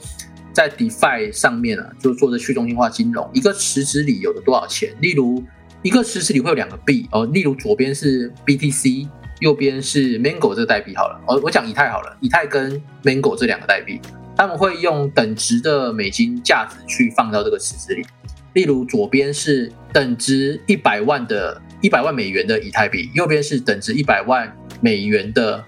[0.55, 4.95] 在 DeFi 上面啊，就做的去中心化金融，一个池子里有的多少钱？
[5.01, 5.43] 例如，
[5.83, 9.09] 一个池子里会有两个币哦，例如左边是 BTC，
[9.41, 11.21] 右边是 Mango 这个代币好了。
[11.27, 14.01] 我，我讲以太好了，以太跟 Mango 这两个代币，
[14.37, 18.05] 他们会用等值的美金价值去放到这个池子里。
[18.53, 25.65] 例如，左边是等值一百万的一百万美元的以太币，右边是等值一百万美元的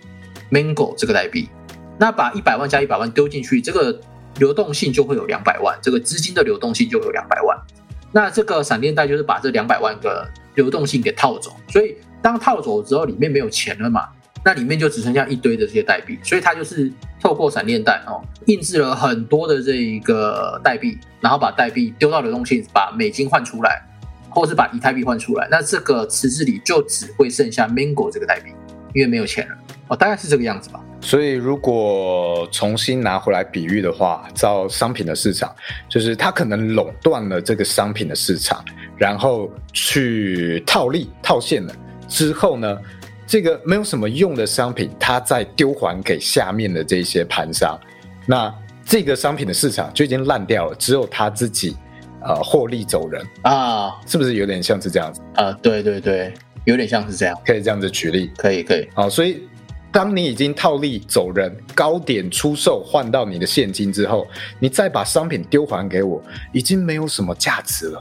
[0.51, 1.49] Mango 这个代币。
[1.99, 4.01] 那把一百万加一百万丢进去，这个。
[4.39, 7.59] 流动性就会有两百万，这个资金的流动性就有两百万。
[8.13, 11.97] 那这个闪电贷就是把这两百万个流动性给套走，所以
[12.27, 14.09] 当套走之后，里面没有钱了嘛，
[14.45, 16.19] 那里面就只剩下一堆的这些代币。
[16.25, 23.81] 所以它就是透过闪电贷哦，印制了很多的这一个代币，然后把代币丢到流动性，把美金换出来，
[24.29, 25.47] 或是把以太币换出来。
[25.49, 28.51] 那这个池子里就只会剩下 Mango 这个代币，
[28.93, 29.55] 因为没有钱了
[29.87, 30.81] 哦，大概是这个样子吧。
[31.01, 35.55] 所以，如果重新拿回来比喻的话，照商品的市场，
[35.89, 38.65] 就是它可能垄断了这个商品的市场，
[38.97, 41.73] 然后去套利套现了
[42.09, 42.79] 之后呢，
[43.27, 47.79] 这个没有什么用的商品，它再丢还给下面的这些盘商，
[48.27, 48.53] 那
[48.85, 51.77] 这个商品的市场就已经烂掉了，只有他自己
[52.23, 55.53] 呃获利走人啊，是不是有点像是这样子啊？
[55.63, 56.33] 对对对，
[56.65, 59.47] 有点像是这样，可以这样子举例，可以可以，好，所以。
[59.93, 64.27] 当你已经套利走人，高点出售换到你的现金之后，
[64.59, 68.01] 你再把商品丢还给我，已经没有什么价值了，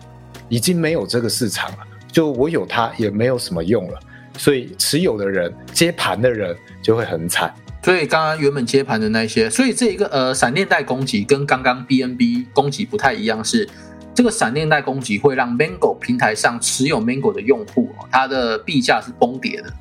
[0.49, 1.77] 已经没有这个市场了。
[2.15, 3.99] 就我有它也没有什么用了，
[4.37, 7.53] 所以持有的人接盘的人就会很惨。
[7.83, 13.67] 所以刚刚原本接盘的那些，所以这一个呃闪电贷攻击跟刚刚 BNB 攻击不太一样，是
[14.13, 19.73] 这个闪电贷攻击会让 Mango 平台上持有 Mango 的用户，它的币价是崩跌的。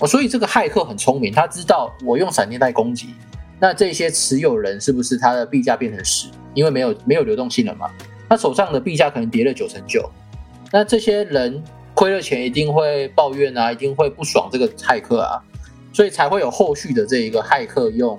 [0.00, 3.14] 哦，所以这个骇客很聪明，他知道我用闪电贷攻击，
[3.58, 6.28] 那这些持有人是不是他的币价变成十？
[6.52, 7.88] 因为没有没有流动性了嘛，
[8.28, 10.10] 他手上的币价可能跌了九成九，
[10.72, 11.62] 那这些人
[11.94, 15.42] 亏了钱一定会抱怨啊，一定会不爽这个骇客啊，
[15.92, 18.18] 所以才会有后续的这一个骇客用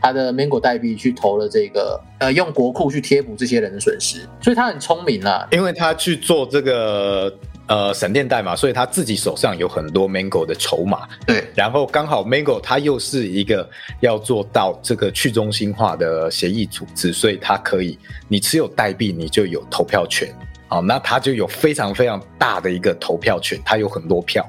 [0.00, 7.32] 他的 Mango 代币去投了这个，呃，用国库去贴补这些人的损失，所以他很聪明啊，因为他去做这个。
[7.68, 11.08] 呃，闪电代码，所以他自己手上有很多 Mango 的筹码。
[11.24, 13.66] 对，然后刚好 Mango 它又是一个
[14.00, 17.96] 要做到这个去中心化的协议组织，所以它可以，
[18.28, 20.28] 你持有代币，你就有投票权。
[20.72, 24.42] 好，那它就有非常非常大的一个投票权，它有很多票，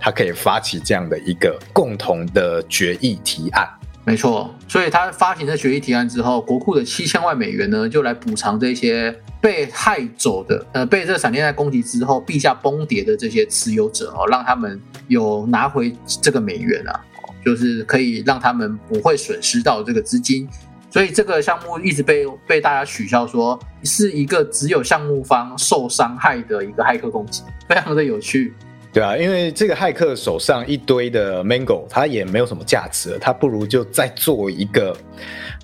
[0.00, 3.64] 它可以发起这样的一个共同的决议提案。
[4.04, 17.00] 没错，所以他发行这决议提案之后，国库的七千万美元呢，就来补偿这些被害走的，呃，被这闪电战攻击之后币价崩跌的这些持有者哦，让他们有拿回这个美元啊，
[17.44, 20.48] 就是可以让他们不会损失到这个资金。
[20.90, 28.54] 所以这个项目一直被被大家取笑，说是一个只有项目方受伤害的一个骇客攻击，非常的有趣。
[28.98, 34.92] 对啊，因为这个骇客手上一堆的 Mango，他也没有什么价值了，他不如就再做一个，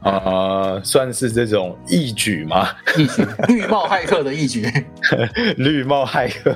[0.05, 4.65] 呃，算是这种义举嘛，义举， 绿帽骇客的义举，
[5.59, 6.55] 绿帽骇客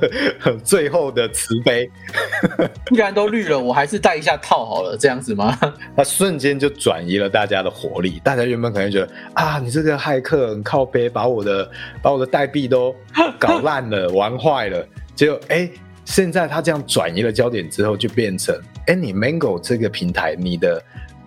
[0.63, 1.91] 最后的慈悲，
[2.87, 5.59] 既然都绿了，我还是戴一下套好了，这样子吗？
[5.97, 11.69] 他瞬间就转移了大家的活力，大家原本可能觉得啊，你这个骇客很靠背，把我的
[12.01, 12.95] 把我的代币都
[13.37, 15.69] 搞烂了，玩坏了，结果哎。
[16.09, 20.83] 现在他这样转移了焦点之后，就变成：哎，你 Mango 这个平台，你的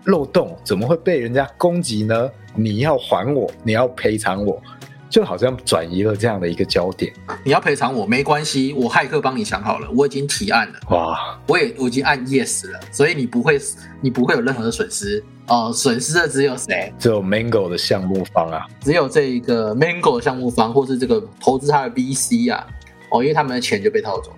[0.07, 2.29] 漏洞怎么会被人家攻击呢？
[2.57, 4.61] 你要还我，你要赔偿我，
[5.09, 7.13] 就好像转移了这样的一个焦点。
[7.45, 10.75] 你要赔偿我没关系，我骇客帮你想好了，我已经提案了。
[10.91, 13.61] 哇，我也我已经按 Yes 了，所以你不会
[14.01, 15.73] 你不会有任何的损失哦。
[15.73, 16.93] 损失的只有谁？
[16.99, 22.67] 只有 Mango 的项目方啊，只有这一个 Mango 的项目方，或是这个投资他的 VC 啊，
[23.13, 24.33] 哦，因为他们的钱就被套走。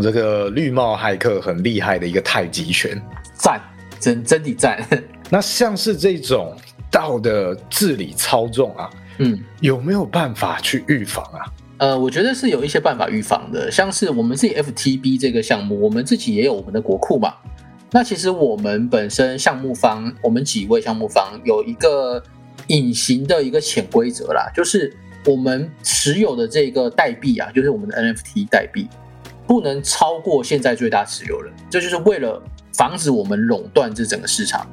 [0.00, 3.00] 这个绿帽骇客很厉害的一个太极拳，
[3.34, 3.60] 赞，
[4.00, 4.82] 真真的赞。
[5.28, 6.56] 那像是这种
[6.90, 8.88] 道的治理操纵啊，
[9.18, 11.44] 嗯，有没有办法去预防啊？
[11.78, 17.34] 呃，我觉得是有一些办法预防的，像是我们自己 FTB 这个项目，我们自己也有我们的国库嘛。
[17.90, 22.22] 那其实我们本身项目方，我们几位项目方有一个
[22.68, 24.94] 隐形的一个潜规则啦，就是
[25.26, 28.88] 我们持有的这个代币啊，就是我们的 NFT 代币。
[29.52, 32.42] 不能超过现在最大持有人，这就是为了
[32.72, 34.66] 防止我们垄断这整个市场。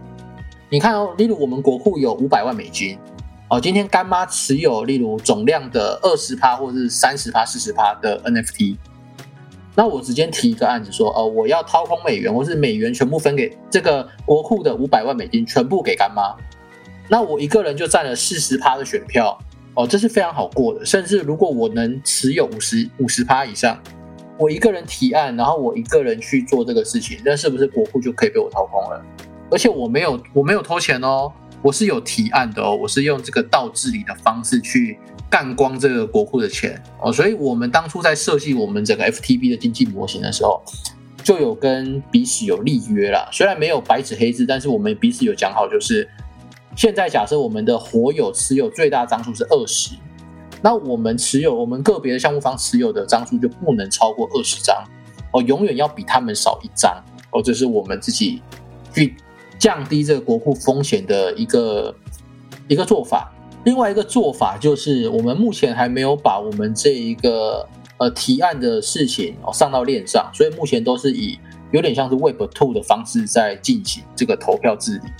[0.69, 2.97] 你看哦，例如我们国库有五百万美金，
[3.49, 8.77] 哦，今天干妈持有例如总量的二十趴或者是三十趴、四十趴的 NFT，
[9.75, 16.33] 那我直接提一个案子说，哦，我要掏空美元，或是美元全部分给这个国库的五百万美金全部给干妈，
[17.09, 19.37] 那我一个人就占了四十趴的选票，
[19.73, 20.85] 哦，这是非常好过的。
[20.85, 23.77] 甚至如果我能持有五十五十趴以上。
[24.39, 29.05] 我一个人提案，然后我一个人去做这个事情，那是不是国库就可以被我掏空了？
[29.51, 31.29] 而且我没有，我没有偷钱哦，
[31.61, 34.97] 我是有提案的哦，我是用这个倒治理的方式去
[35.29, 37.11] 干光这个国库的钱哦。
[37.11, 40.63] 所以，我们当初在设计我们整个 FTB 的经济模型的时候，
[41.21, 43.27] 就有跟彼此有立约啦。
[43.33, 46.07] 虽然没有白纸黑字，但是我们彼此有讲好，就是
[46.77, 49.95] 现在假设我们的活有持有最大张数是二十。
[50.61, 54.75] 那我们持有我们个别的项目方持有的张数就不能超过二十张
[55.31, 57.01] 哦，永远要比他们少一张
[57.31, 58.41] 哦，这是我们自己
[58.93, 59.15] 去
[59.57, 61.95] 降低这个国库风险的一个
[62.67, 63.31] 一个做法。
[63.63, 67.65] 另外一个做法就是，我们目前还没有把我们这一个
[67.97, 71.39] 呃提案的事情哦上到链上，所以目前都是以
[71.71, 75.11] 有点像是 Web Two 的方式在进行这个投票治理。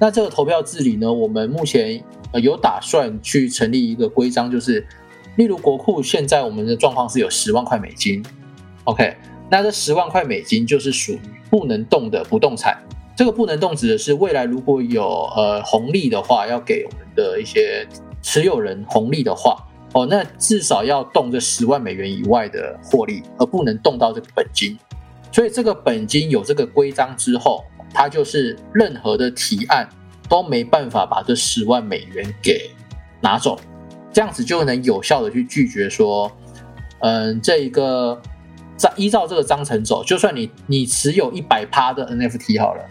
[0.00, 2.02] 那这个投票治理呢，我们目前。
[2.32, 4.86] 呃，有打算去成立一个规章，就是
[5.36, 8.22] 例如国库现在我们的状况是有十万块美金
[8.84, 9.16] ，OK，
[9.50, 12.76] 那这十万块美金就是属于不能动的不动产。
[13.16, 15.04] 这个不能动指的是未来如果有
[15.34, 17.84] 呃红利的话，要给我们的一些
[18.22, 19.56] 持有人红利的话，
[19.94, 24.78] 哦，那至少要动这十万美元以外的获利，而不能动到这个本金。
[25.32, 29.88] 所以这个本金有这个规章之后，它就是任何的提案。
[30.28, 32.70] 都没办法把这十万美元给
[33.20, 33.58] 拿走，
[34.12, 36.30] 这样子就能有效的去拒绝说，
[37.00, 38.20] 嗯，这一个
[38.76, 42.84] 在依照这个章程走，就算你你持有一百趴的 NFT 好了，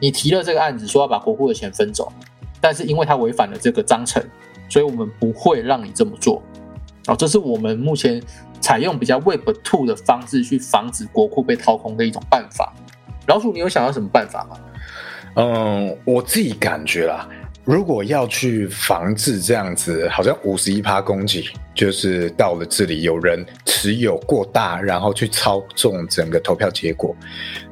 [0.00, 2.12] 你提了这个案子说要把国库的钱分走，
[2.60, 4.22] 但是因为它违反了这个章程，
[4.68, 6.42] 所以我们不会让你这么做。
[7.08, 8.22] 哦，这是我们目前
[8.60, 12.72] 采用比较 Web Two 的方式去防止国库被掏空的一种办法。
[13.26, 14.56] 老鼠，你有想到什么办法吗？
[15.34, 17.28] 嗯，我自己感觉啦，
[17.64, 27.16] 如果要去防治这样子，好像五十一趴攻击，就是到了这里有人持有过大，然后去操纵整个投票结果，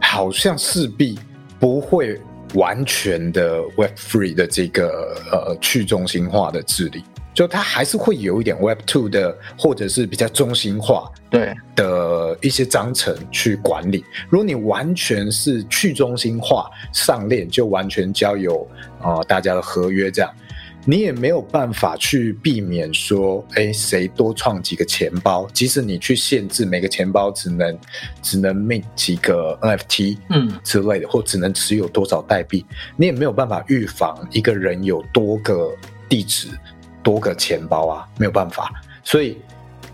[0.00, 1.18] 好像势必
[1.58, 2.18] 不会
[2.54, 7.04] 完全的 Web Free 的这个呃去中心化的治理。
[7.40, 14.04] 就它还是会有一点 Web Two 的，或者是比较中心化对的一些章程去管理。
[14.28, 18.68] 如果你完全是去中心化上链，就完全交由
[19.00, 20.30] 啊大家的合约这样，
[20.84, 25.48] 你也没有办法去避免说，哎，谁多创几个钱包？
[25.54, 27.78] 即使你去限制每个钱包只能
[28.20, 32.66] 只能 mint 几个 NFT，嗯之类的，或只能持有多少代币，
[32.98, 35.74] 你也没有办法预防一个人有多个
[36.06, 36.48] 地址、
[37.02, 38.72] 多个钱包啊，没有办法。
[39.04, 39.38] 所以，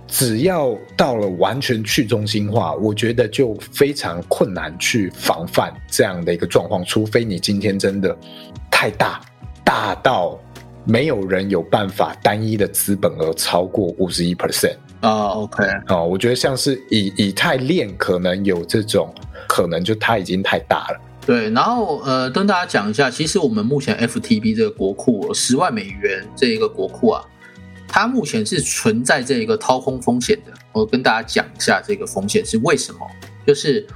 [0.07, 8.17] 只要到了完全去中心化，我觉得就非常困难去防范这样的一个状况，除非你今天真的
[8.71, 9.21] 太大，
[9.65, 10.39] 大到。
[10.89, 19.13] 没有人有办法单一的资本额超过五十一 percent 啊，OK 啊，我觉得像是以以太链可能有这种
[19.49, 21.01] 可能，就它已经太大了。
[21.27, 27.25] 对，然后呃，跟大家讲一下，其实我们目前 FTB 这个国库十万美元这一个国库啊，
[27.89, 30.53] 它目前是存在这一个掏空风险的。
[30.73, 33.01] 我跟大家讲一下这个风险是为什么，
[33.45, 33.87] 就是。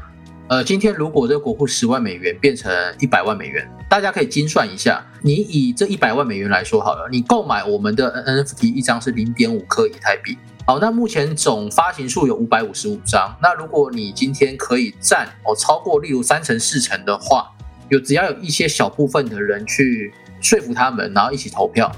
[0.50, 5.06] 呃，今天如果这个国库十万美元变成一百万美元，大家可以精算一下。
[5.22, 10.36] 你以这一百万美元来说好了，你购买我们的 NFT 一张是零点五颗以太币。
[10.70, 13.36] 好，那目前总发行数有五百五十五张。
[13.42, 17.50] 那如果你今天可以占哦超过例如三成四成的话，
[17.88, 21.90] 有只要有一些小部分的人去说服他们，然后一起投票，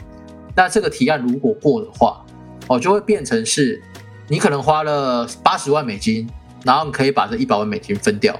[0.56, 2.24] 那这个提案如果过的话，
[2.66, 3.78] 哦就会变成是，
[4.26, 6.26] 你可能花了八十万美金。
[6.64, 8.34] 然后你可以把这一百万美金分掉，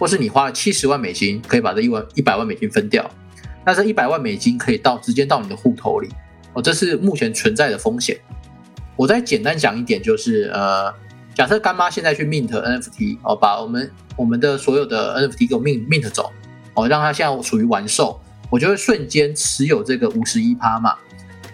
[0.00, 3.08] 或是你花了七十万美金，可以把这一万一百万美金分掉。
[3.64, 6.08] 那这一百万美金可以到直接到你的户头里
[6.54, 8.18] 哦，这是目前存在的风险。
[8.96, 10.92] 我再简单讲一点，就是呃，
[11.34, 16.32] 假设干妈现在去 mint NFT 哦，把我们我们的所有的 NFT 给我 mint mint 走
[16.74, 18.20] 哦，让它现在处于完售，
[18.50, 20.94] 我就会瞬间持有这个五十一趴嘛。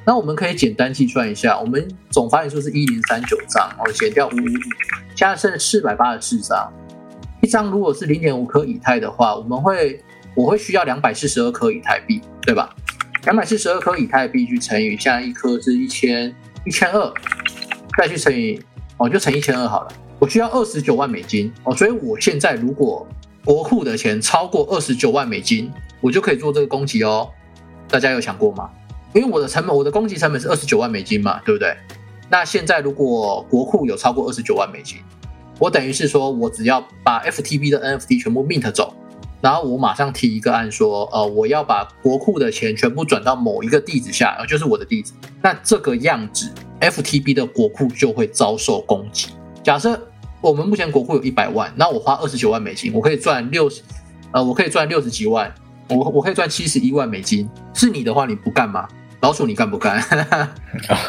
[0.05, 5.15] 那我们可以简单计算一下，我们总发行数是一零三九张哦，减掉五五五。
[5.15, 6.73] 现在剩四百八十四张，
[7.43, 10.03] 一张如果是零点五颗以太的话，我们会
[10.35, 12.75] 我会需要两百四十二颗以太币，对吧？
[13.25, 16.35] 两百四十二颗以太币去乘以现在一颗是一千
[16.65, 17.13] 一千二，
[17.99, 18.61] 再去乘以
[18.99, 19.89] 哦，就乘一千二好了。
[20.19, 23.07] 我需要二十九万美金哦，所以我现在如果
[23.45, 27.29] 国库的钱超过二十九万美金，我就可以做这个攻击哦。
[27.89, 28.71] 大家有想过吗？
[29.15, 31.75] 因为我的成本，我的攻击成本是二十九万美金嘛，对不对？
[32.29, 34.99] 那现在如果国库有超过二十九万美金，
[35.59, 38.95] 我等于是说我只要把 FTB 的 NFT 全部 mint 走，
[39.41, 45.13] 然后我马上提一个案说，呃，我要把国库的钱全部转到某一个地址下，呃，就是我的地址。
[45.43, 49.29] 那这个样子，FTB 的国库就会遭受攻击。
[49.63, 49.99] 假设
[50.41, 53.83] 我们目前国库有一百万，那我花二十九万美金，我可以赚六十，
[54.33, 55.53] 呃，我可以赚六十几万，
[55.89, 57.49] 我我可以赚七十一万美金。
[57.73, 58.87] 是你的话，你不干吗？
[59.21, 60.03] 老鼠，你干不干？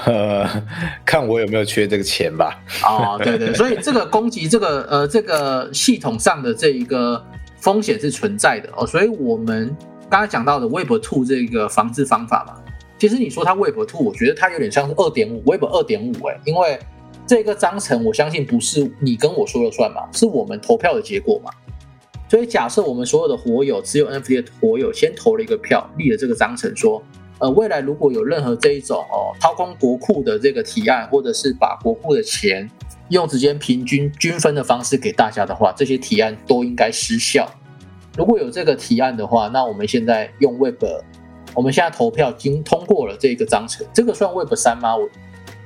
[1.05, 2.59] 看我有没有缺这个钱吧。
[2.83, 7.25] 哦，对对，所以这个攻击，这个呃，这个系统上的这一个
[7.61, 8.85] 风险是存在的哦。
[8.85, 9.75] 所以我们
[10.09, 12.61] 刚才讲到的 Web Two 这个防治方法嘛，
[12.97, 16.77] 其实你说它 Web Two，我觉得它有点像是二点五 Web 二点五哎，因为
[17.25, 21.51] 这个章程我相信不是你跟我说了算嘛，是我们投票的结果嘛。
[22.29, 27.01] 所以假设我们所有的火友，只有 NFT 的活友先投了一个票，立了这个章程说。
[27.41, 32.69] 呃，未来如果有任何这一种哦掏空国库的这个提案，或者是把国库的钱
[33.09, 37.51] 用直接平均均分的方式给大家的话，这些提案都应该失效。
[38.15, 40.83] 如果有这个提案的话，那我们现在用 Web，
[41.55, 44.95] 我们现在投票经通过了这个章程，这个算 Web 三吗？
[44.95, 45.09] 我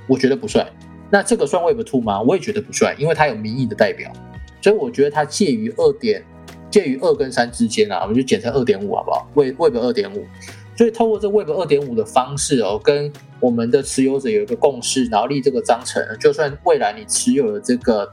[0.08, 0.66] 我觉得不算。
[1.12, 2.22] 那这个算 Web two 吗？
[2.22, 4.10] 我也觉得不算，因为它有民意的代表，
[4.62, 6.24] 所以我觉得它介于二点
[6.72, 10.26] 介于二跟三之间啊，我们就简称二点五好不好？Web Web 二点五。
[10.78, 16.04] 所以，透过这 Web 二点五的方式哦，跟我们的持有者有一个共识，然后立这个章程。
[16.20, 18.12] 就算未来你持有了这个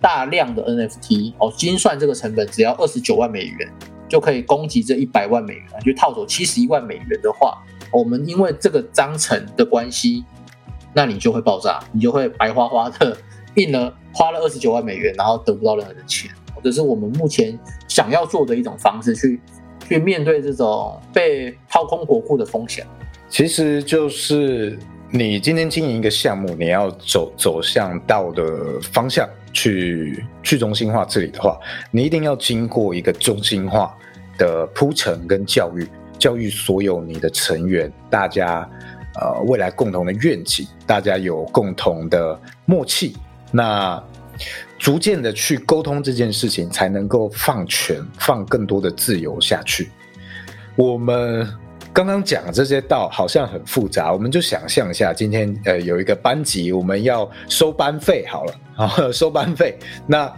[0.00, 3.70] 大量的 NFT 哦，精算这个成本只要二十九万美元，
[4.08, 10.24] 就可以攻击这一百万美元，就套走七十一万美元的话，我们因为这个章程的关系，
[10.94, 13.14] 那你就会爆炸，你就会白花花的
[13.56, 16.30] 印了花了二十九万美元，然后得不到任何的钱。
[16.64, 17.56] 这是我们目前
[17.86, 19.38] 想要做的一种方式去。
[19.88, 22.86] 去面对这种被掏空国库的风险，
[23.30, 24.78] 其实就是
[25.10, 31.58] 你今天经营一个项目，你要走走向道的方向去去中心化治理的话，
[31.90, 33.96] 你一定要经过一个中心化
[34.36, 38.68] 的铺陈跟教育，教育所有你的成员，大家
[39.18, 43.16] 呃未来共同的愿景，大家有共同的默契，
[43.50, 44.02] 那。
[44.78, 49.90] 逐渐的去沟通这件事情，才能够放权、放更多的自由下去。
[50.76, 51.46] 我们
[51.92, 59.76] 刚刚讲这些道好像很复杂，我们就想象一下，今天呃有一个班级，我们要收班费，好了啊， 收班费。
[60.06, 60.32] 那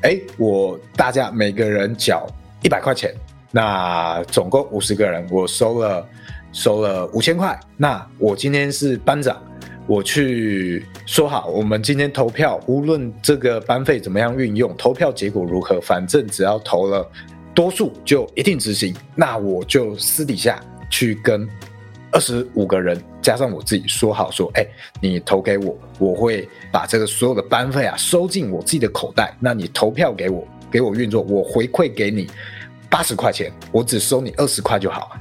[0.00, 2.26] 哎，我大家每个人缴
[2.62, 3.14] 一百块钱，
[3.50, 6.08] 那总共五十个人，我收了
[6.52, 9.40] 收了五千块，那我今天是班长，
[9.86, 17.06] 我去说好，我们今天投票，无论这个班费怎么样运用，投票结果如何，反正只要投了
[17.54, 18.94] 多数就一定执行。
[19.14, 21.46] 那我就私底下去跟
[22.12, 24.66] 二十五个人加上我自己说好，说，哎，
[25.00, 29.36] 你投给我，我会把这个所有的班费啊收进我自己的口袋。
[29.40, 32.28] 那你投票给我，给我运作，我回馈给你。
[32.88, 35.16] 八十块钱，我只收你二十块就好。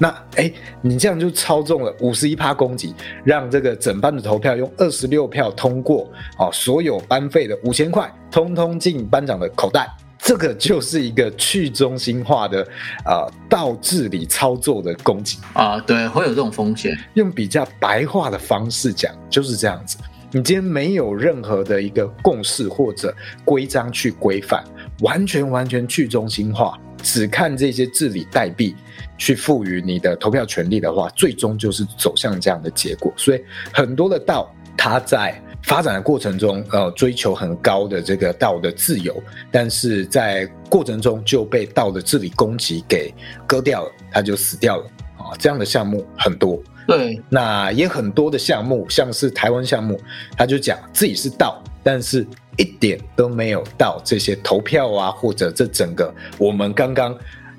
[0.00, 2.94] 好，那哎，你这样就操纵了五十一趴攻击，
[3.24, 6.10] 让这个整班的投票用二十六票通过。
[6.38, 9.88] 哦，所有班费的五千块，通通进班长的口袋。
[10.18, 12.66] 这个就是一个去中心化的
[13.04, 16.98] 啊道治理操作的攻击啊，对，会有这种风险。
[17.14, 19.98] 用比较白话的方式讲，就是这样子。
[20.32, 24.64] 你今天没有任何的一个共识或者规章去规范，
[25.00, 26.76] 完全完全去中心化。
[27.02, 28.74] 只看这些治理代币
[29.18, 33.12] 去赋予你的投票权利的话，最终就是走向这样的结果。
[33.16, 33.42] 所以
[33.72, 43.12] 很多的道，它在发展的过程中，呃，追求很高的这个道的自由，但是在过程中就被道的治理攻击给
[43.46, 44.84] 割掉了，它就死掉了
[45.18, 45.36] 啊！
[45.38, 46.60] 这样的项目很多。
[46.86, 50.00] 对，那也很多的项目，像是台湾项目，
[50.36, 52.26] 他就讲自己是道，但是。
[52.58, 57.14] 一点都没有到这些投票啊，或者这整个我们刚刚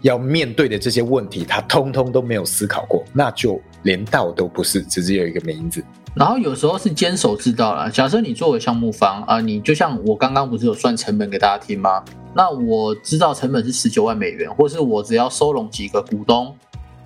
[0.07, 5.83] 要面对的这些问题，他通通都没有思考过，那就连道都不是，只是有一个名字。
[6.15, 7.91] 然后有时候是坚守之道了。
[7.91, 12.03] 假设你作为项目方啊，你就像我刚刚不是有算成本给大家听吗？
[12.33, 16.55] 那我知道成本是十九万美元，或是我只要收拢几个股东，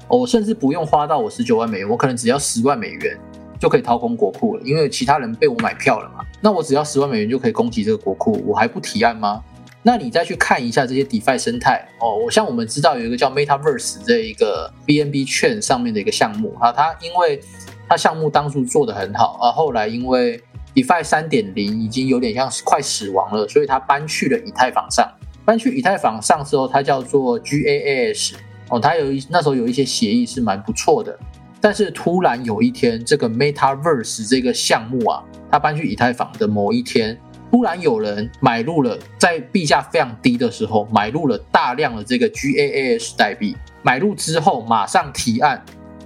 [0.07, 3.17] 我甚至不用花到我十九万美元，我可能只要十万美元。
[3.59, 6.25] 就可以掏空国库了，因为其他人被我买票了嘛。
[6.41, 9.39] 那我只要十万美元就可以攻击这个国库，我还不提案吗？
[9.83, 12.15] 那你再去看一下这些 DeFi 生态哦。
[12.15, 17.41] 我像我们知道有一个叫 MetaVerse 这一个 BNB 券上面的一个项目啊，它因为
[17.89, 20.41] 它项目当初做的很好啊，后来因为
[20.75, 25.09] DeFi 三点零已经有点像快死亡了，所以它搬去了以太坊上。
[25.43, 28.33] 搬去以太坊上之后，它叫做 GAAS
[28.69, 31.17] 哦，它有一那时候有一些协议是蛮不错的。
[31.59, 37.19] 但是突然有一天，这个 MetaVerse 这个项目啊，它搬去以太坊的某一天，
[37.51, 45.61] 突然有人买入了，在币价非常低的时候买入了大量的这个 GAAS 代币，买入之后马上提案，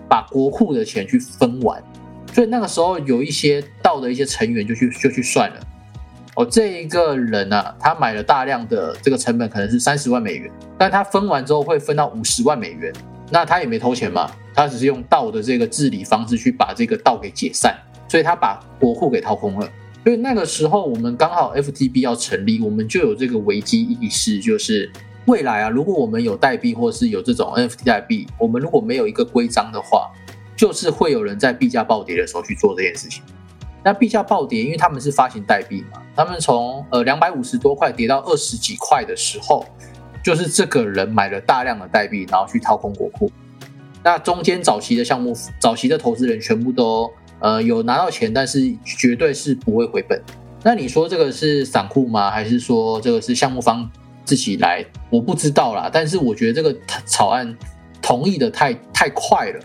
[0.09, 1.81] 把国库的钱去分完，
[2.33, 5.59] 所以那个时候有一些道的一些成员就去就去算了，
[6.35, 12.91] 哦，这一个人啊，他买了大量的这个成本可能是三十万美元，但他分完之后会分到五十万美元。
[13.29, 17.75] 那他也没偷钱嘛，他只是用道的这个治理方式去把这个道给解散，
[18.07, 19.69] 所以他把国库给掏空了。
[20.05, 24.89] 所以那个时候我们刚好 FTB 要成立，我们就有这个危机意识，就是
[25.25, 30.11] 未来啊，如果我们有代币或是有这种 NFT 代币，我们如果没有一个规章的话，
[30.55, 33.23] 就是会有人在币价暴跌的时候去做这件事情。
[33.83, 39.65] 那币价暴跌，因为他们是发行代币嘛，他们从呃两百五十多块跌到二十几块的时候。
[40.23, 43.31] 就是这个人买了大量的代币，然后去掏空国库。
[44.03, 47.07] 那中间早期的项目、早期的投资人全部都
[47.39, 50.21] 呃有拿到钱，但是绝对是不会回本。
[50.63, 52.31] 那你说这个是散户吗？
[52.31, 53.89] 还是说这个是项目方
[54.23, 54.85] 自己来？
[55.09, 55.89] 我不知道啦。
[55.91, 56.75] 但是我觉得这个
[57.05, 57.55] 草案
[58.01, 59.59] 同意的太太快了。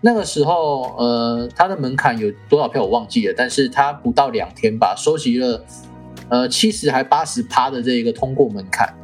[0.00, 5.64] 那个时候呃，它的门槛有多少票我忘记了，但是它不到两天吧，收集了
[6.28, 8.94] 呃七十还八十趴的这一个通过门槛。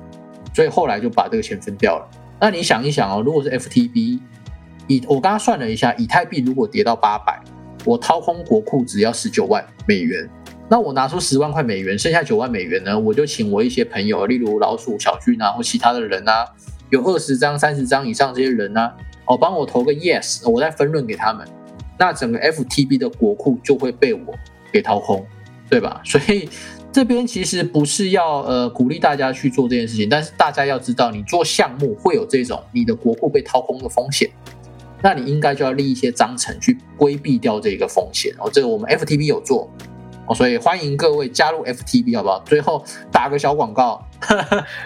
[0.54, 2.08] 所以后来就把这个钱分掉了。
[2.40, 4.20] 那你想一想哦，如果是 FTB，
[4.88, 7.40] 以我刚刚算了一下，以太币如果跌到八百，
[7.84, 10.28] 我掏空国库只要十九万美元。
[10.68, 16.46] 那我拿出十万块美元，剩下九万美元呢，我就请我一些朋友，例如老鼠、小俊啊，或其他的人啊，
[16.90, 18.94] 有二十张、三十张以上这些人啊，
[19.26, 21.46] 哦，帮我投个 yes，我再分润给他们。
[21.98, 24.34] 那整个 FTB 的国库就会被我
[24.72, 25.26] 给掏空，
[25.68, 26.00] 对吧？
[26.06, 26.48] 所以。
[26.92, 34.28] 这边其实不是要呃鼓励大家去做这件事情，但是大家要知道，你做项目会有这种你的国库被掏空的风险，
[35.02, 38.50] 那你应该就要立一些章程去规避掉这个风险哦。
[38.52, 39.68] 这个我们 FTB 有做
[40.26, 40.34] 哦。
[40.34, 42.40] 所以欢迎各位加入 FTB 好不好？
[42.46, 44.00] 最后打个小广告，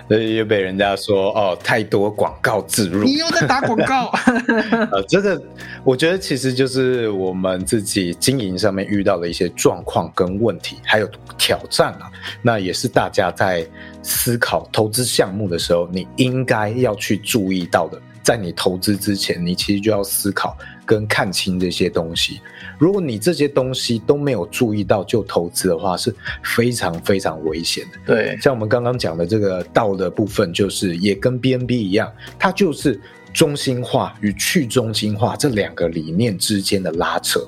[0.08, 4.10] 所 以又被人家说哦，太多广告植入，你又在打广告。
[4.92, 5.42] 呃，这个
[5.84, 12.10] 我觉得其实就是我们自己经营上面遇到的一些状况跟问题，还有挑战啊。
[12.40, 13.66] 那也是大家在
[14.02, 18.00] 思考投资项目的时候，你应该要去注意到的。
[18.24, 20.56] 在你投资之前，你其实就要思考
[20.86, 22.40] 跟看清这些东西。
[22.78, 26.12] 如果你这些东西都没有注意到就投资的话，是
[26.42, 27.98] 非常非常危险的。
[28.06, 32.98] 对，像我们刚刚讲的这个道的部分，就是也跟 BNB 一样，它就是
[33.34, 37.40] 中心化与去中心化这两个理念之间的拉扯。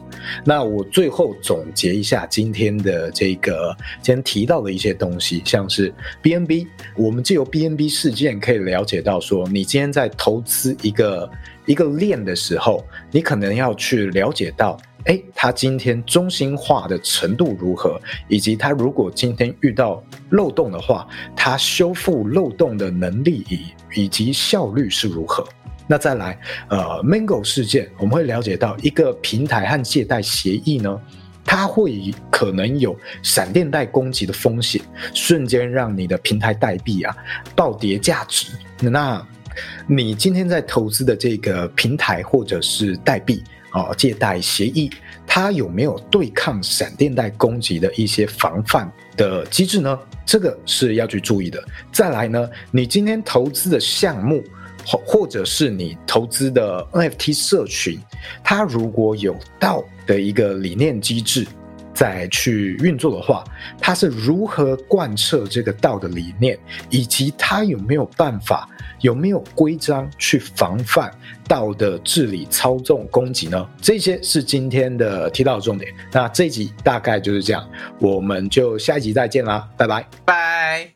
[0.45, 6.67] 那我最后总结一下今天的这个今天提到的一些东西，像是 BNB，
[6.97, 11.31] 我们借由 BNB 事件可以了解到，说你今天在投资一个
[11.65, 14.77] 一个链的时候，你可能要去了解到。
[15.05, 17.97] 哎，它今天中心化的程度如何？
[18.27, 21.07] 以及它如果今天遇到漏洞的话，
[21.37, 25.47] 它修复漏洞的能力以以及效率是如何？
[25.87, 31.01] 那再来，呃，Mango 事件，我们会了解到一个平台和借贷协议呢，
[31.45, 34.83] 它会可能有闪电贷攻击的风险，
[35.15, 37.17] 瞬间让你的平台代币啊
[37.55, 38.49] 暴跌价值。
[38.81, 39.25] 那
[39.87, 43.43] 你今天在投资的这个平台或者是代币？
[43.73, 44.91] 哦，借贷协议
[45.27, 49.99] 它有没有对抗闪电贷攻击的一些防范的机制呢？
[50.25, 51.63] 这个是要去注意的。
[51.93, 54.43] 再来呢，你今天投资的项目，
[54.87, 58.01] 或或者是你投资的 NFT 社群，
[58.45, 61.47] 它如果有道的一个理念机制。
[61.93, 63.43] 再去运作的话，
[63.81, 66.59] 它是如何贯彻这个道的理念，
[66.91, 68.69] 以及它有没有办法、
[69.01, 71.11] 有没有规章去防范
[71.49, 73.67] 道的治理、操纵、攻击呢？
[73.81, 75.91] 这些是今天的提到的重点。
[76.13, 77.67] 那这一集大概就是这样，
[77.99, 80.96] 我们就下一集再见啦，拜拜，拜。